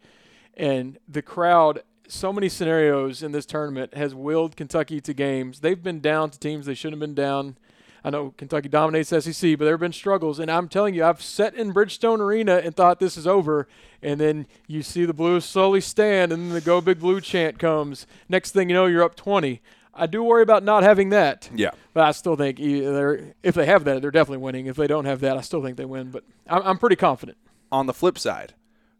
[0.55, 5.59] And the crowd, so many scenarios in this tournament has willed Kentucky to games.
[5.59, 7.57] They've been down to teams they shouldn't have been down.
[8.03, 10.39] I know Kentucky dominates SEC, but there have been struggles.
[10.39, 13.67] And I'm telling you, I've sat in Bridgestone Arena and thought this is over.
[14.01, 17.59] And then you see the Blues slowly stand, and then the Go Big Blue chant
[17.59, 18.07] comes.
[18.29, 19.61] Next thing you know, you're up 20.
[19.93, 21.49] I do worry about not having that.
[21.53, 21.71] Yeah.
[21.93, 24.67] But I still think e- they're, if they have that, they're definitely winning.
[24.67, 26.11] If they don't have that, I still think they win.
[26.11, 27.37] But I'm, I'm pretty confident.
[27.71, 28.53] on the flip side,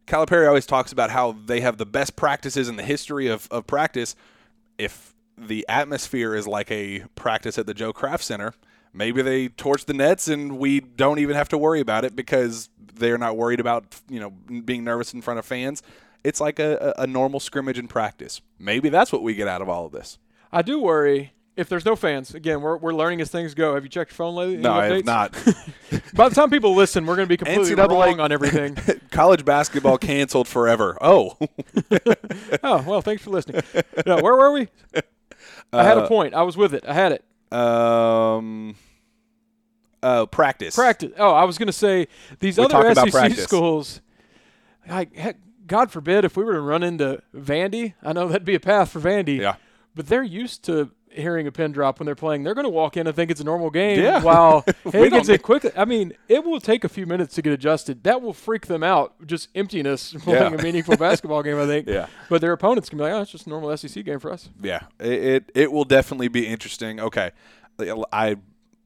[0.07, 3.67] Calipari always talks about how they have the best practices in the history of, of
[3.67, 4.15] practice.
[4.77, 8.53] If the atmosphere is like a practice at the Joe Craft Center,
[8.93, 12.69] maybe they torch the nets and we don't even have to worry about it because
[12.95, 15.83] they're not worried about you know being nervous in front of fans.
[16.23, 18.41] It's like a, a a normal scrimmage in practice.
[18.57, 20.17] Maybe that's what we get out of all of this.
[20.51, 23.73] I do worry if there's no fans, again, we're, we're learning as things go.
[23.73, 24.53] Have you checked your phone lately?
[24.55, 25.31] Any No, I have not.
[26.13, 28.77] By the time people listen, we're going to be completely NCAA wrong on everything.
[29.11, 30.97] College basketball canceled forever.
[31.01, 31.37] Oh,
[32.63, 33.61] oh, well, thanks for listening.
[34.05, 34.67] No, where were we?
[35.73, 36.33] I had a Uh, point.
[36.33, 36.85] I was with it.
[36.87, 37.25] I had it.
[37.57, 38.75] um,
[40.03, 40.75] uh, practice.
[40.75, 41.11] Practice.
[41.17, 42.07] Oh, I was going to say
[42.39, 44.01] these We're other SEC schools.
[44.87, 47.95] Like, heck, God forbid if we were to run into Vandy.
[48.03, 49.39] I know that'd be a path for Vandy.
[49.39, 49.55] Yeah.
[49.95, 52.43] But they're used to hearing a pin drop when they're playing.
[52.43, 53.99] They're going to walk in and think it's a normal game.
[53.99, 54.21] Yeah.
[54.21, 55.71] While We Higgins it quickly.
[55.75, 58.03] I mean, it will take a few minutes to get adjusted.
[58.03, 59.13] That will freak them out.
[59.27, 60.59] Just emptiness playing Yeah.
[60.59, 61.57] a meaningful basketball game.
[61.59, 61.87] I think.
[61.97, 62.07] Yeah.
[62.29, 64.49] But their opponents can be like, oh, it's just a normal SEC game for us.
[64.61, 66.99] Yeah, it, it it will definitely be interesting.
[66.99, 67.31] Okay,
[68.11, 68.35] I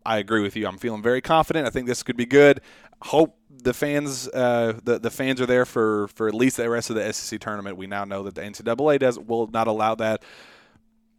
[0.06, 0.68] I agree with you.
[0.68, 1.68] I'm feeling very confident.
[1.68, 2.62] I think this could be good.
[3.04, 6.90] Hope the fans uh, the the fans are there for for at least the rest
[6.90, 7.78] of the SEC tournament.
[7.78, 10.24] We now know that the NCAA does will not allow that.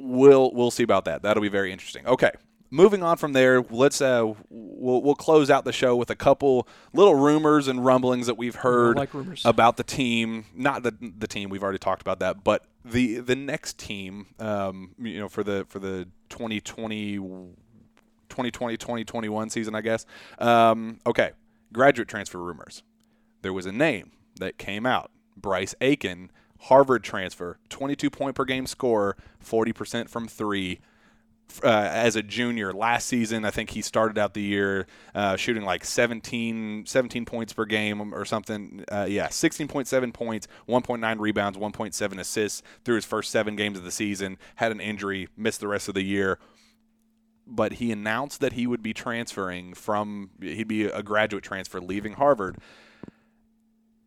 [0.04, 1.22] We'll we'll see about that.
[1.22, 2.06] That'll be very interesting.
[2.06, 2.30] Okay.
[2.74, 6.66] Moving on from there, let's uh, we'll, we'll close out the show with a couple
[6.94, 9.10] little rumors and rumblings that we've heard like
[9.44, 10.46] about the team.
[10.54, 14.28] Not the the team we've already talked about that, but the the next team.
[14.38, 20.06] Um, you know, for the for the 2020 2020 2021 season, I guess.
[20.38, 21.32] Um, okay,
[21.74, 22.82] graduate transfer rumors.
[23.42, 26.30] There was a name that came out: Bryce Aiken,
[26.62, 30.80] Harvard transfer, 22 point per game scorer, 40% from three.
[31.62, 35.64] Uh, as a junior last season, I think he started out the year uh, shooting
[35.64, 38.84] like 17, 17 points per game or something.
[38.90, 43.90] Uh, yeah, 16.7 points, 1.9 rebounds, 1.7 assists through his first seven games of the
[43.90, 44.38] season.
[44.54, 46.38] Had an injury, missed the rest of the year
[47.44, 52.12] but he announced that he would be transferring from he'd be a graduate transfer leaving
[52.12, 52.56] Harvard.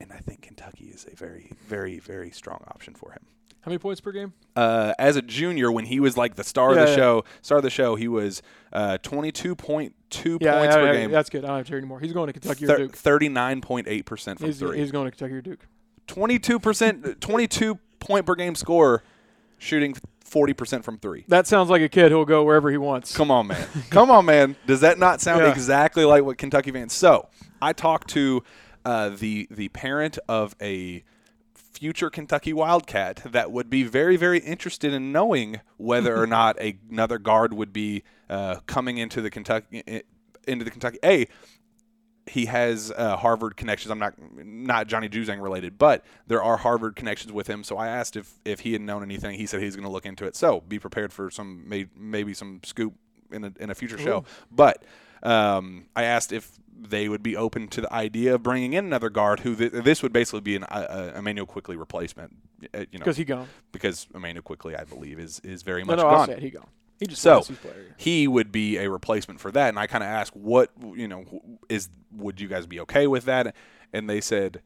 [0.06, 3.26] And I think Kentucky is a very, very, very strong option for him.
[3.62, 4.34] How many points per game?
[4.56, 6.96] Uh, as a junior, when he was like the star of the yeah.
[6.96, 10.86] show, star of the show, he was uh, twenty-two point two Yeah, points yeah, per
[10.94, 11.44] yeah, game, that's good.
[11.44, 12.00] I don't have to hear anymore.
[12.00, 12.96] He's going to Kentucky or Duke.
[12.96, 14.78] thirty-nine point eight percent from He's, three.
[14.78, 15.66] he's going to Kentucky or Duke.
[16.06, 19.02] Twenty-two percent, twenty-two point per game score,
[19.58, 21.26] shooting forty percent from three.
[21.28, 23.18] That sounds like a kid who'll go wherever he wants.
[23.18, 23.68] Come on, man.
[23.90, 24.56] Come on, man.
[24.68, 25.50] Does that not sound Yeah.
[25.52, 26.94] exactly like what Kentucky fans?
[26.94, 27.30] So,
[27.64, 28.44] I talked to
[28.86, 31.04] uh, the the parent of a
[31.56, 36.78] future Kentucky Wildcat that would be very, very interested in knowing whether or not a,
[36.90, 40.04] another guard would be uh, coming into the Kentucky
[40.48, 41.00] into the Kentucky.
[41.04, 41.28] A
[42.28, 43.92] he has uh, Harvard connections.
[43.92, 47.64] I'm not not Johnny Juzang related, but there are Harvard connections with him.
[47.64, 49.38] So I asked if if he had known anything.
[49.38, 50.36] He said he's going to look into it.
[50.36, 52.94] So be prepared for some may, maybe some scoop
[53.32, 54.26] in a, in a future show.
[54.52, 54.84] But
[55.22, 59.10] um, I asked if they would be open to the idea of bringing in another
[59.10, 59.40] guard.
[59.42, 62.36] Who th- this would basically be an uh, Immanuel Quickley replacement.
[62.74, 63.48] uh, You know, Because he gone.
[63.72, 66.40] because Immanuel Quickley, I believe, is is very much no, I'll gone say it.
[66.40, 66.68] He gone.
[67.00, 67.94] He just So, wants his player.
[67.98, 69.70] he would be a replacement for that.
[69.70, 71.26] And I kind of asked, what you know
[71.70, 73.54] is would you guys be okay with that?
[73.92, 74.62] And they said,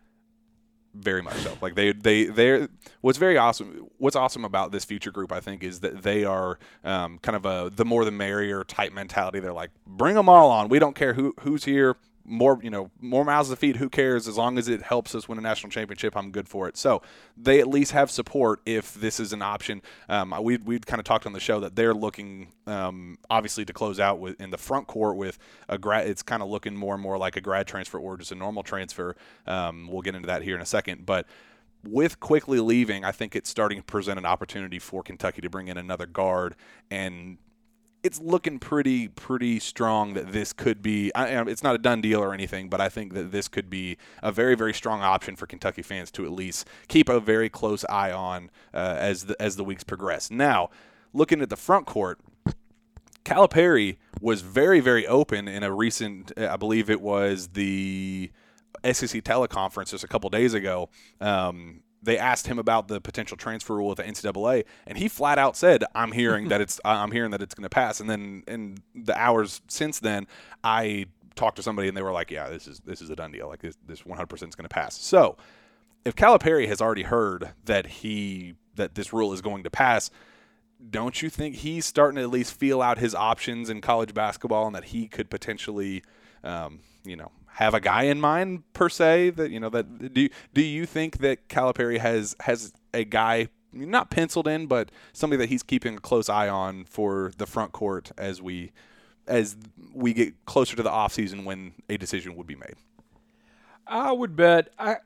[0.93, 1.57] very much so.
[1.61, 2.67] Like they they they
[3.01, 3.87] what's very awesome.
[3.97, 7.45] What's awesome about this future group, I think, is that they are um, kind of
[7.45, 9.39] a the more the merrier type mentality.
[9.39, 10.69] They're like, bring them all on.
[10.69, 11.95] We don't care who who's here.
[12.29, 13.77] More you know, more miles to feed.
[13.77, 14.27] Who cares?
[14.27, 16.77] As long as it helps us win a national championship, I'm good for it.
[16.77, 17.01] So
[17.35, 19.81] they at least have support if this is an option.
[20.07, 23.73] Um, we we kind of talked on the show that they're looking um, obviously to
[23.73, 26.07] close out with in the front court with a grad.
[26.07, 28.63] It's kind of looking more and more like a grad transfer or just a normal
[28.63, 29.15] transfer.
[29.47, 31.25] Um, we'll get into that here in a second, but
[31.83, 35.69] with Quickley leaving, I think it's starting to present an opportunity for Kentucky to bring
[35.69, 36.55] in another guard,
[36.91, 37.37] and
[38.03, 41.13] it's looking pretty pretty strong that this could be.
[41.15, 43.97] I, it's not a done deal or anything, but I think that this could be
[44.23, 47.85] a very very strong option for Kentucky fans to at least keep a very close
[47.89, 50.31] eye on uh, as the as the weeks progress.
[50.31, 50.69] Now,
[51.13, 52.19] looking at the front court.
[53.25, 58.31] Calipari was very, very open in a recent, I believe it was the
[58.83, 60.89] SEC teleconference just a couple days ago.
[61.21, 65.37] Um, they asked him about the potential transfer rule with the NCAA, and he flat
[65.37, 68.43] out said, "I'm hearing that it's, I'm hearing that it's going to pass." And then
[68.47, 70.27] in the hours since then,
[70.63, 73.31] I talked to somebody, and they were like, "Yeah, this is this is a done
[73.31, 73.47] deal.
[73.47, 75.37] Like this, this 100% is going to pass." So,
[76.05, 80.09] if Calipari has already heard that he that this rule is going to pass,
[80.89, 84.67] don't you think he's starting to at least feel out his options in college basketball
[84.67, 86.03] and that he could potentially,
[86.43, 90.29] um, you know, have a guy in mind per se that you know that do
[90.53, 95.49] do you think that Calipari has has a guy not penciled in but somebody that
[95.49, 98.71] he's keeping a close eye on for the front court as we
[99.27, 99.57] as
[99.93, 102.75] we get closer to the offseason when a decision would be made.
[103.85, 104.97] I would bet I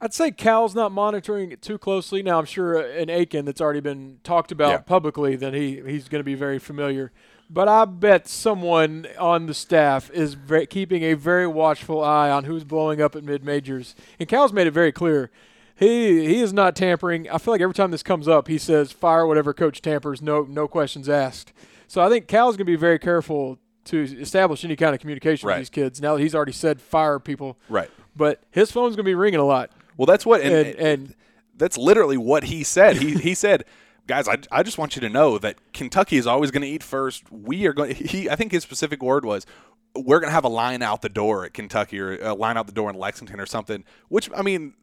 [0.00, 2.22] I'd say Cal's not monitoring it too closely.
[2.22, 4.78] Now I'm sure uh, an Aiken that's already been talked about Yeah.
[4.78, 7.12] publicly that he he's going to be very familiar.
[7.50, 12.44] But I bet someone on the staff is ve- keeping a very watchful eye on
[12.44, 13.94] who's blowing up at mid majors.
[14.20, 15.30] And Cal's made it very clear.
[15.74, 17.28] He he is not tampering.
[17.30, 20.42] I feel like every time this comes up, he says fire whatever coach tampers, no
[20.42, 21.52] no questions asked.
[21.86, 25.46] So I think Cal's going to be very careful to establish any kind of communication
[25.48, 25.54] Right.
[25.54, 26.02] with these kids.
[26.02, 27.88] Now that he's already said fire people, Right.
[28.14, 29.70] but his phone's going to be ringing a lot.
[29.96, 31.14] Well, that's what, and, And- and-
[31.56, 32.96] that's literally what he said.
[32.98, 33.64] He he said,
[34.08, 36.82] "Guys, I, I just want you to know that Kentucky is always going to eat
[36.82, 37.30] first.
[37.30, 37.94] We are going.
[37.94, 39.46] He, I think his specific word was."
[39.94, 42.66] We're going to have a line out the door at Kentucky or a line out
[42.66, 44.74] the door in Lexington or something, which, I mean,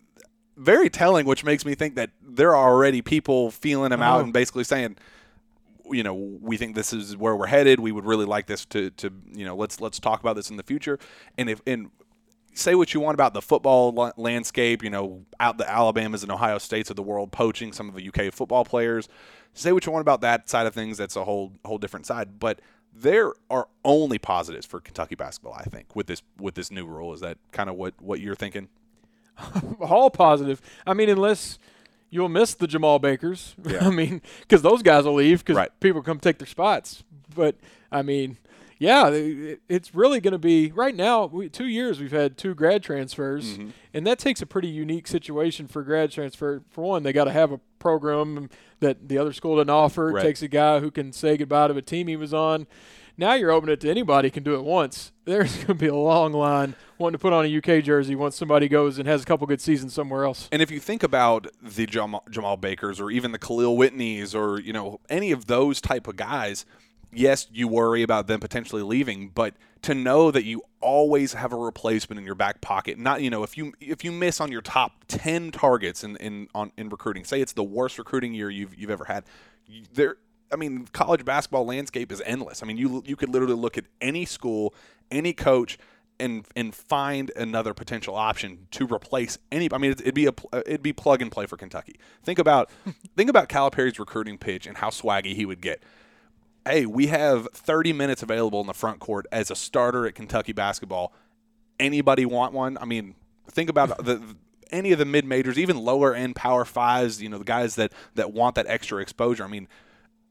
[0.58, 4.24] very telling, which makes me think that there are already people feeling him out Oh.
[4.24, 4.98] and basically saying,
[5.90, 7.80] you know, we think this is where we're headed.
[7.80, 10.58] We would really like this to, to you know, let's let's talk about this in
[10.58, 10.98] the future.
[11.38, 11.92] And if and
[12.56, 16.32] say what you want about the football la- landscape, you know, out the Alabamas and
[16.32, 19.08] Ohio States of the world poaching some of the UK football players.
[19.54, 20.98] Say what you want about that side of things.
[20.98, 22.40] That's a whole whole different side.
[22.40, 22.60] But
[22.94, 25.54] there are only positives for Kentucky basketball.
[25.54, 27.14] I think with this with this new rule.
[27.14, 28.70] Is that kind of what what you're thinking?
[29.80, 30.62] all positive.
[30.88, 31.60] I mean, unless
[32.10, 33.56] you'll miss the Jemarl Bakers.
[33.66, 33.86] Yeah.
[33.88, 35.80] I mean, because those guys will leave because Right.
[35.80, 37.04] people come take their spots.
[37.36, 37.56] But
[37.92, 38.38] I mean,
[38.78, 41.26] yeah, it- it's really going to be right now.
[41.26, 43.70] We, two years we've had two grad transfers, Mm-hmm.
[43.94, 46.62] and that takes a pretty unique situation for grad transfer.
[46.72, 48.50] For one, they got to have a program
[48.80, 50.12] that the other school didn't offer.
[50.12, 50.24] Right.
[50.24, 52.68] It takes a guy who can say goodbye to a team he was on.
[53.18, 55.14] Now you're opening it to anybody can do it once.
[55.26, 58.36] There's going to be a long line wanting to put on a UK jersey once
[58.36, 60.50] somebody goes and has a couple good seasons somewhere else.
[60.52, 64.60] And if you think about the Jemarl, Jemarl Bakers or even the Khalil Whitneys or
[64.60, 66.66] you know any of those type of guys,
[67.16, 71.56] yes, you worry about them potentially leaving, but to know that you always have a
[71.56, 74.62] replacement in your back pocket, not you know if you if you miss on your
[74.62, 78.78] top ten targets in in on in recruiting, say it's the worst recruiting year you've
[78.78, 79.24] you've ever had,
[79.94, 80.18] there.
[80.52, 82.62] I mean, college basketball landscape is endless.
[82.62, 84.74] I mean, you you could literally look at any school,
[85.12, 85.78] any coach,
[86.20, 89.70] and and find another potential option to replace any.
[89.72, 91.96] I mean, it'd, it'd be a uh, it'd be plug and play for Kentucky.
[92.24, 92.70] Think about
[93.18, 95.84] think about Calipari's recruiting pitch and how swaggy he would get.
[96.68, 100.52] Hey, we have 30 minutes available in the front court as a starter at Kentucky
[100.52, 101.14] basketball.
[101.80, 102.78] Anybody want one?
[102.80, 103.16] I mean,
[103.52, 104.36] think about the
[104.72, 107.22] any of the mid majors, even lower end power fives.
[107.22, 109.44] You know, the guys that that want that extra exposure.
[109.44, 109.68] I mean,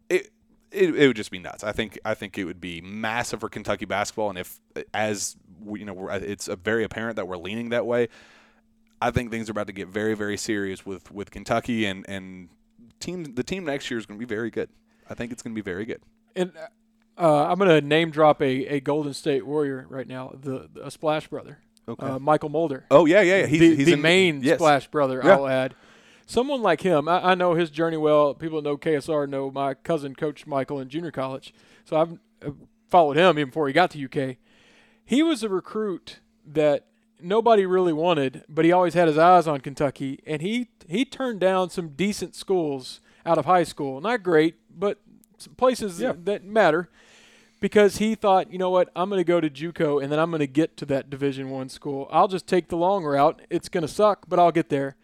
[0.09, 0.31] it,
[0.73, 1.63] it it would just be nuts.
[1.63, 4.59] I think I think it would be massive for Kentucky basketball, and if
[4.93, 8.09] as we, you know, it's very apparent that we're leaning that way.
[9.01, 12.49] I think things are about to get very very serious with with Kentucky and and
[13.01, 14.71] team the team next year is going to be very good.
[15.09, 16.01] I think it's going to be very good.
[16.37, 16.53] And
[17.19, 20.87] uh, I'm going to name drop a, a Golden State Warrior right now, the, the
[20.87, 21.59] a Splash brother,
[21.89, 22.07] Okay.
[22.07, 22.85] uh, Mychal Mulder.
[22.91, 23.47] Oh yeah, yeah, yeah.
[23.47, 24.59] He's, the he's the in- main yes.
[24.59, 25.33] Splash brother, Yeah.
[25.37, 25.75] I'll add.
[26.27, 28.33] Someone like him, I, I know his journey well.
[28.35, 31.53] People that know KSR know my cousin coached Mychal in junior college,
[31.85, 32.13] so I've
[32.45, 32.51] uh,
[32.89, 34.37] followed him even before he got to UK.
[35.05, 36.87] He was a recruit that
[37.21, 41.41] nobody really wanted, but he always had his eyes on Kentucky, and he he turned
[41.41, 44.01] down some decent schools out of high school.
[44.01, 44.99] Not great, but
[45.47, 46.13] places Yeah.
[46.25, 46.89] that matter
[47.61, 50.31] because he thought, you know what, I'm going to go to JUCO and then I'm
[50.31, 52.09] going to get to that Division One school.
[52.11, 53.41] I'll just take the long route.
[53.51, 54.97] It's going to suck, but I'll get there.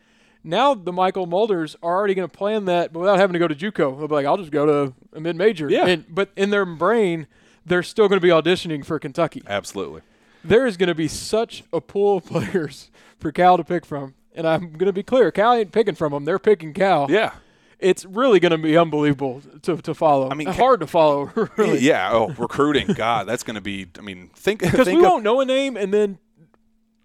[0.43, 3.49] Now the Mychal Mulders are already going to plan that, but without having to go
[3.49, 3.99] to JUCO.
[3.99, 5.69] They'll be like, I'll just go to a mid major.
[5.71, 5.87] Yeah.
[5.87, 7.27] And, but in their brain,
[7.65, 9.43] they're still going to be auditioning for Kentucky.
[9.47, 10.01] Absolutely.
[10.43, 14.15] There is going to be such a pool of players for Cal to pick from.
[14.35, 16.25] And I'm going to be clear, Cal ain't picking from them.
[16.25, 17.11] They're picking Cal.
[17.11, 17.33] Yeah.
[17.81, 20.31] It's really going to be unbelievable to, to follow.
[20.31, 21.81] I mean, hard to follow, really.
[21.81, 22.11] Yeah.
[22.13, 22.89] Oh, recruiting.
[22.89, 23.87] God, that's going to be.
[23.99, 26.19] I mean, think Because we won't know a name, and then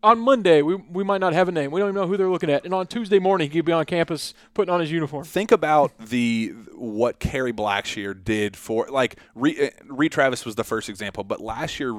[0.04, 1.72] on Monday we we might not have a name.
[1.72, 2.64] We don't even know who they're looking at.
[2.64, 5.24] And on Tuesday morning he could be on campus putting on his uniform.
[5.24, 10.64] think about the what Kerry Blackshear did for like Re, uh, Reid Travis was the
[10.64, 11.94] first example, but last year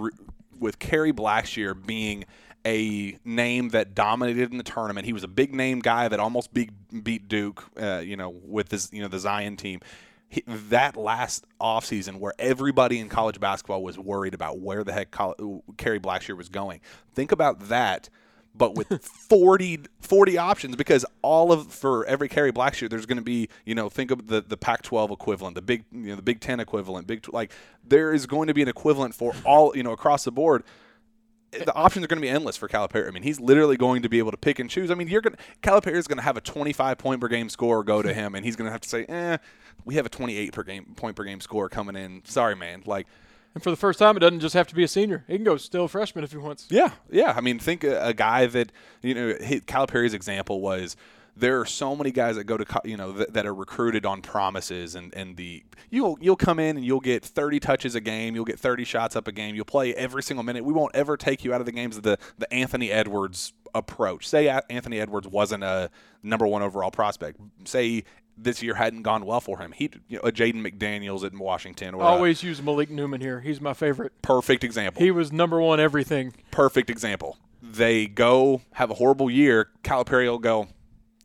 [0.58, 2.24] with Kerry Blackshear being
[2.66, 6.52] a name that dominated in the tournament, he was a big name guy that almost
[6.52, 6.70] beat
[7.02, 9.80] beat Duke, uh, you know, with this you know the Zion team.
[10.28, 15.12] He, that last offseason where everybody in college basketball was worried about where the heck
[15.76, 16.80] Kerry Blackshear was going.
[17.14, 18.10] Think about that
[18.56, 23.24] but with 40, 40 options because all of for every Kerry Blackshear there's going to
[23.24, 26.40] be you know think of the the Pac-12 equivalent the big you know the Big
[26.40, 27.52] 10 equivalent big like
[27.84, 30.64] there is going to be an equivalent for all you know across the board
[31.64, 33.08] the options are going to be endless for Calipari.
[33.08, 34.90] I mean, he's literally going to be able to pick and choose.
[34.90, 37.82] I mean, you're going Calipari is going to have a 25 point per game score
[37.84, 39.38] go to him, and he's going to have to say, "Eh,
[39.84, 42.82] we have a 28 per game point per game score coming in." Sorry, man.
[42.86, 43.06] Like,
[43.54, 45.24] And for the first time, it doesn't just have to be a senior.
[45.26, 46.66] He can go still freshman if he wants.
[46.68, 47.34] Yeah, yeah.
[47.36, 49.32] I mean, think a, a guy that you know.
[49.66, 50.96] Calipari's example was
[51.36, 54.22] there are so many guys that go to you know that, that, are recruited on
[54.22, 58.34] promises and and the you'll you'll come in and you'll get 30 touches a game
[58.34, 61.16] you'll get 30 shots up a game you'll play every single minute we won't ever
[61.16, 65.28] take you out of the games of the the Anthony Edwards approach say Anthony Edwards
[65.28, 65.90] wasn't a
[66.22, 68.04] number 1 overall prospect say
[68.38, 69.72] this year hadn't gone well for him.
[69.72, 71.94] He, you know, a Jaden McDaniels in Washington.
[71.94, 73.40] Or Always use Malik Newman here.
[73.40, 74.12] He's my favorite.
[74.22, 75.02] Perfect example.
[75.02, 76.34] He was number one everything.
[76.50, 77.38] Perfect example.
[77.62, 79.70] They go have a horrible year.
[79.82, 80.68] Calipari will go,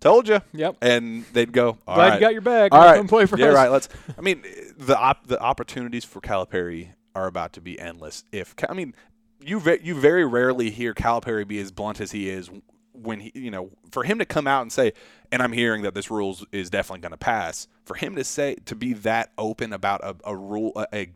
[0.02, 0.42] Told you.
[0.54, 0.78] Yep.
[0.82, 1.78] And they'd go.
[1.88, 2.14] All Glad right.
[2.16, 2.74] you got your bag.
[2.74, 2.98] All right.
[2.98, 3.56] Come play for yeah, us.
[3.56, 3.72] right.
[3.72, 3.88] Let's.
[4.18, 4.44] I mean,
[4.78, 8.24] the op, the opportunities for Calipari are about to be endless.
[8.32, 8.96] If I mean,
[9.40, 12.50] you ve- you very rarely hear Calipari be as blunt as he is
[12.94, 14.94] when he, you know, for him to come out and say,
[15.32, 17.68] and I'm hearing that this rule is definitely going to pass.
[17.86, 21.12] For him to say to be that open about a, a rule, a, a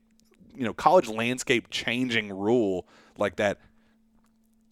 [0.55, 3.59] you know, college landscape changing rule like that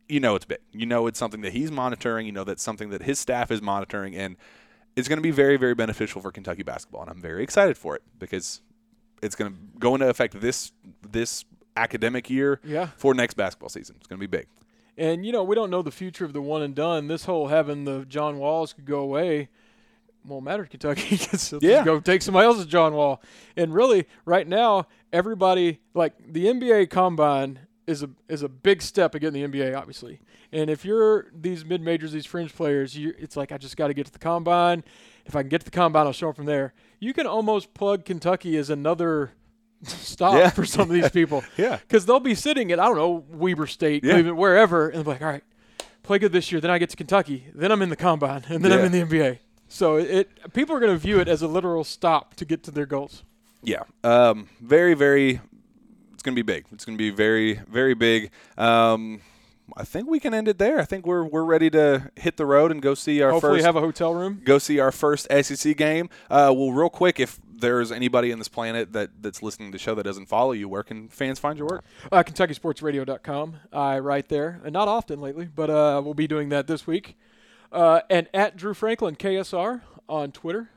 [0.08, 0.60] you know it's big.
[0.72, 2.26] You know it's something that he's monitoring.
[2.26, 4.38] You know that's something that his staff is monitoring, and
[4.96, 7.02] it's going to be very, very beneficial for Kentucky basketball.
[7.02, 8.62] And I'm very excited for it because
[9.22, 11.46] it's going to go into effect this this
[11.76, 12.90] academic year yeah.
[12.98, 13.96] for next basketball season.
[13.98, 14.48] It's going to be big.
[14.96, 17.08] And you know we don't know the future of the one and done.
[17.08, 19.50] This whole having the John Walls could go away
[20.26, 21.20] won't matter to Kentucky
[21.62, 21.84] yeah.
[21.84, 23.22] go take somebody else's John Wall.
[23.58, 29.16] And really, right now, everybody like the NBA Combine is a is a big step
[29.16, 30.20] again in the NBA, obviously.
[30.52, 33.88] And if you're these mid majors, these fringe players, you, it's like I just got
[33.88, 34.84] to get to the combine.
[35.26, 36.74] If I can get to the combine, I'll show up from there.
[37.00, 39.32] You can almost plug Kentucky as another
[39.84, 40.50] stop yeah.
[40.50, 41.44] for some of these people.
[41.58, 44.14] yeah, because they'll be sitting at I don't know Weber State, yeah.
[44.14, 45.44] Cleveland, wherever, and they'll be like, all right,
[46.04, 46.62] play good this year.
[46.62, 47.48] Then I get to Kentucky.
[47.54, 48.78] Then I'm in the combine, and then yeah.
[48.78, 49.40] I'm in the NBA.
[49.68, 52.72] So it people are going to view it as a literal stop to get to
[52.72, 53.24] their goals.
[53.64, 55.40] Yeah, um, very, very
[56.24, 56.66] it's going to be big.
[56.72, 58.32] It's going to be very, very big.
[58.58, 59.20] Um,
[59.76, 60.80] I think we can end it there.
[60.80, 63.66] I think we're we're ready to hit the road and go see our Hopefully first.
[63.66, 64.42] have a hotel room.
[64.46, 66.10] Go see our first SEC game.
[66.30, 69.84] Uh, well, real quick, if there's anybody in this planet that, that's listening to the
[69.84, 71.84] show that doesn't follow you, where can fans find your work?
[72.10, 73.56] Uh, KentuckySportsRadio.com.
[73.74, 77.18] I write there, and not often lately, but uh, we'll be doing that this week.
[77.70, 80.70] Uh, and at Drew Franklin KSR on Twitter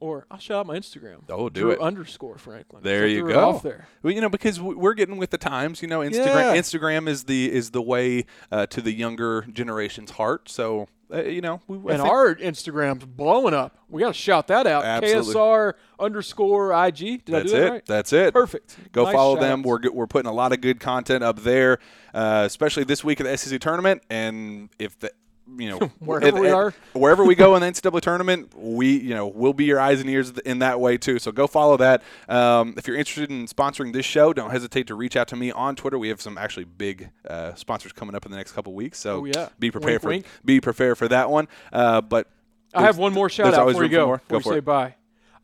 [0.00, 1.22] or I'll shout out my Instagram.
[1.28, 1.80] Oh, do Drew it.
[1.80, 2.82] Underscore Franklin.
[2.82, 3.50] There you go.
[3.50, 3.86] Off there.
[4.02, 5.82] Well, you know, because we're getting with the times.
[5.82, 6.14] You know, Instagram
[6.54, 6.56] Yeah.
[6.56, 10.48] Instagram is the is the way uh, to the younger generation's heart.
[10.48, 13.78] So uh, you know, we, and our Instagram's blowing up.
[13.88, 14.84] We got to shout that out.
[14.84, 15.34] Absolutely.
[15.34, 17.24] KSR underscore IG.
[17.24, 17.70] Did I that's do that it.
[17.70, 17.86] right?
[17.86, 18.34] That's it.
[18.34, 18.76] Perfect.
[18.92, 19.62] Go Nice follow them.
[19.62, 19.84] shout-outs.
[19.84, 21.78] We're we're putting a lot of good content up there,
[22.14, 24.02] uh, especially this week at the SEC tournament.
[24.10, 25.12] And if the
[25.58, 26.74] you know Wherever if- we are.
[26.92, 30.10] wherever we go in the NCAA tournament, we you know we'll be your eyes and
[30.10, 31.18] ears in that way too.
[31.18, 32.02] So go follow that.
[32.28, 35.50] Um, if you're interested in sponsoring this show, don't hesitate to reach out to me
[35.52, 35.98] on Twitter.
[35.98, 38.98] We have some actually big uh, sponsors coming up in the next couple weeks.
[38.98, 39.48] So Oh, yeah.
[39.58, 40.26] be prepared Wink, for wink.
[40.44, 41.48] be prepared for that one.
[41.72, 42.28] Uh, but
[42.74, 44.06] I have one more shout out before you go.
[44.16, 44.64] Before Go for we say it.
[44.64, 44.94] bye.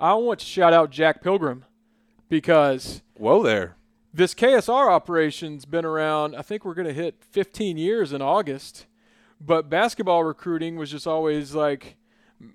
[0.01, 1.65] I want to shout out Jack Pilgrim
[2.29, 3.77] because whoa there.
[4.13, 6.35] this KSR operation's been around.
[6.35, 8.87] I think we're going to hit 15 years in August.
[9.45, 11.97] But basketball recruiting was just always like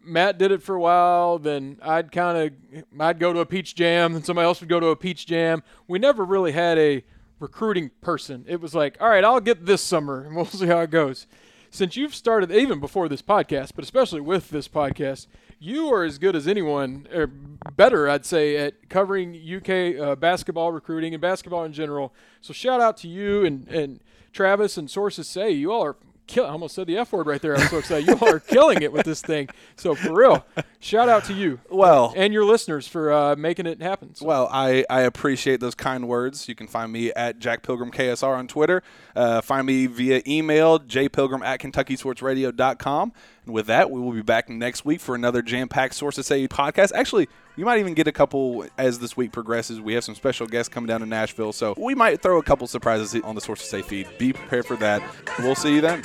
[0.03, 1.39] Matt did it for a while.
[1.39, 4.79] Then I'd kind of I'd go to a peach jam, then somebody else would go
[4.79, 5.63] to a peach jam.
[5.87, 7.03] We never really had a
[7.39, 8.45] recruiting person.
[8.47, 11.27] It was like, all right, I'll get this summer, and we'll see how it goes.
[11.69, 15.27] Since you've started, even before this podcast, but especially with this podcast,
[15.59, 20.71] you are as good as anyone, or better, I'd say, at covering UK uh, basketball
[20.71, 22.13] recruiting and basketball in general.
[22.41, 23.99] So shout out to you and, and
[24.31, 25.51] Travis and Sources Say.
[25.51, 25.95] You all are
[26.27, 26.45] kill.
[26.45, 27.55] I almost said the F word right there.
[27.55, 28.07] I'm so excited.
[28.07, 29.49] You all are killing it with this thing.
[29.75, 30.45] So for real,
[30.79, 34.15] shout out to you Well, and your listeners for uh, making it happen.
[34.15, 36.49] So Well, I, I appreciate those kind words.
[36.49, 38.83] You can find me at Jack Pilgrim KSR on Twitter.
[39.15, 43.13] Uh, find me via email, jpilgrim at KentuckySportsRadio.com.
[43.45, 46.27] And with that, we will be back next week for another jam packed source Sources
[46.27, 46.91] Say podcast.
[46.93, 47.27] Actually,
[47.57, 49.81] you might even get a couple as this week progresses.
[49.81, 52.67] We have some special guests coming down to Nashville, so we might throw a couple
[52.67, 54.07] surprises on the Sources Say feed.
[54.17, 55.01] Be prepared for that.
[55.39, 56.03] We'll see you then.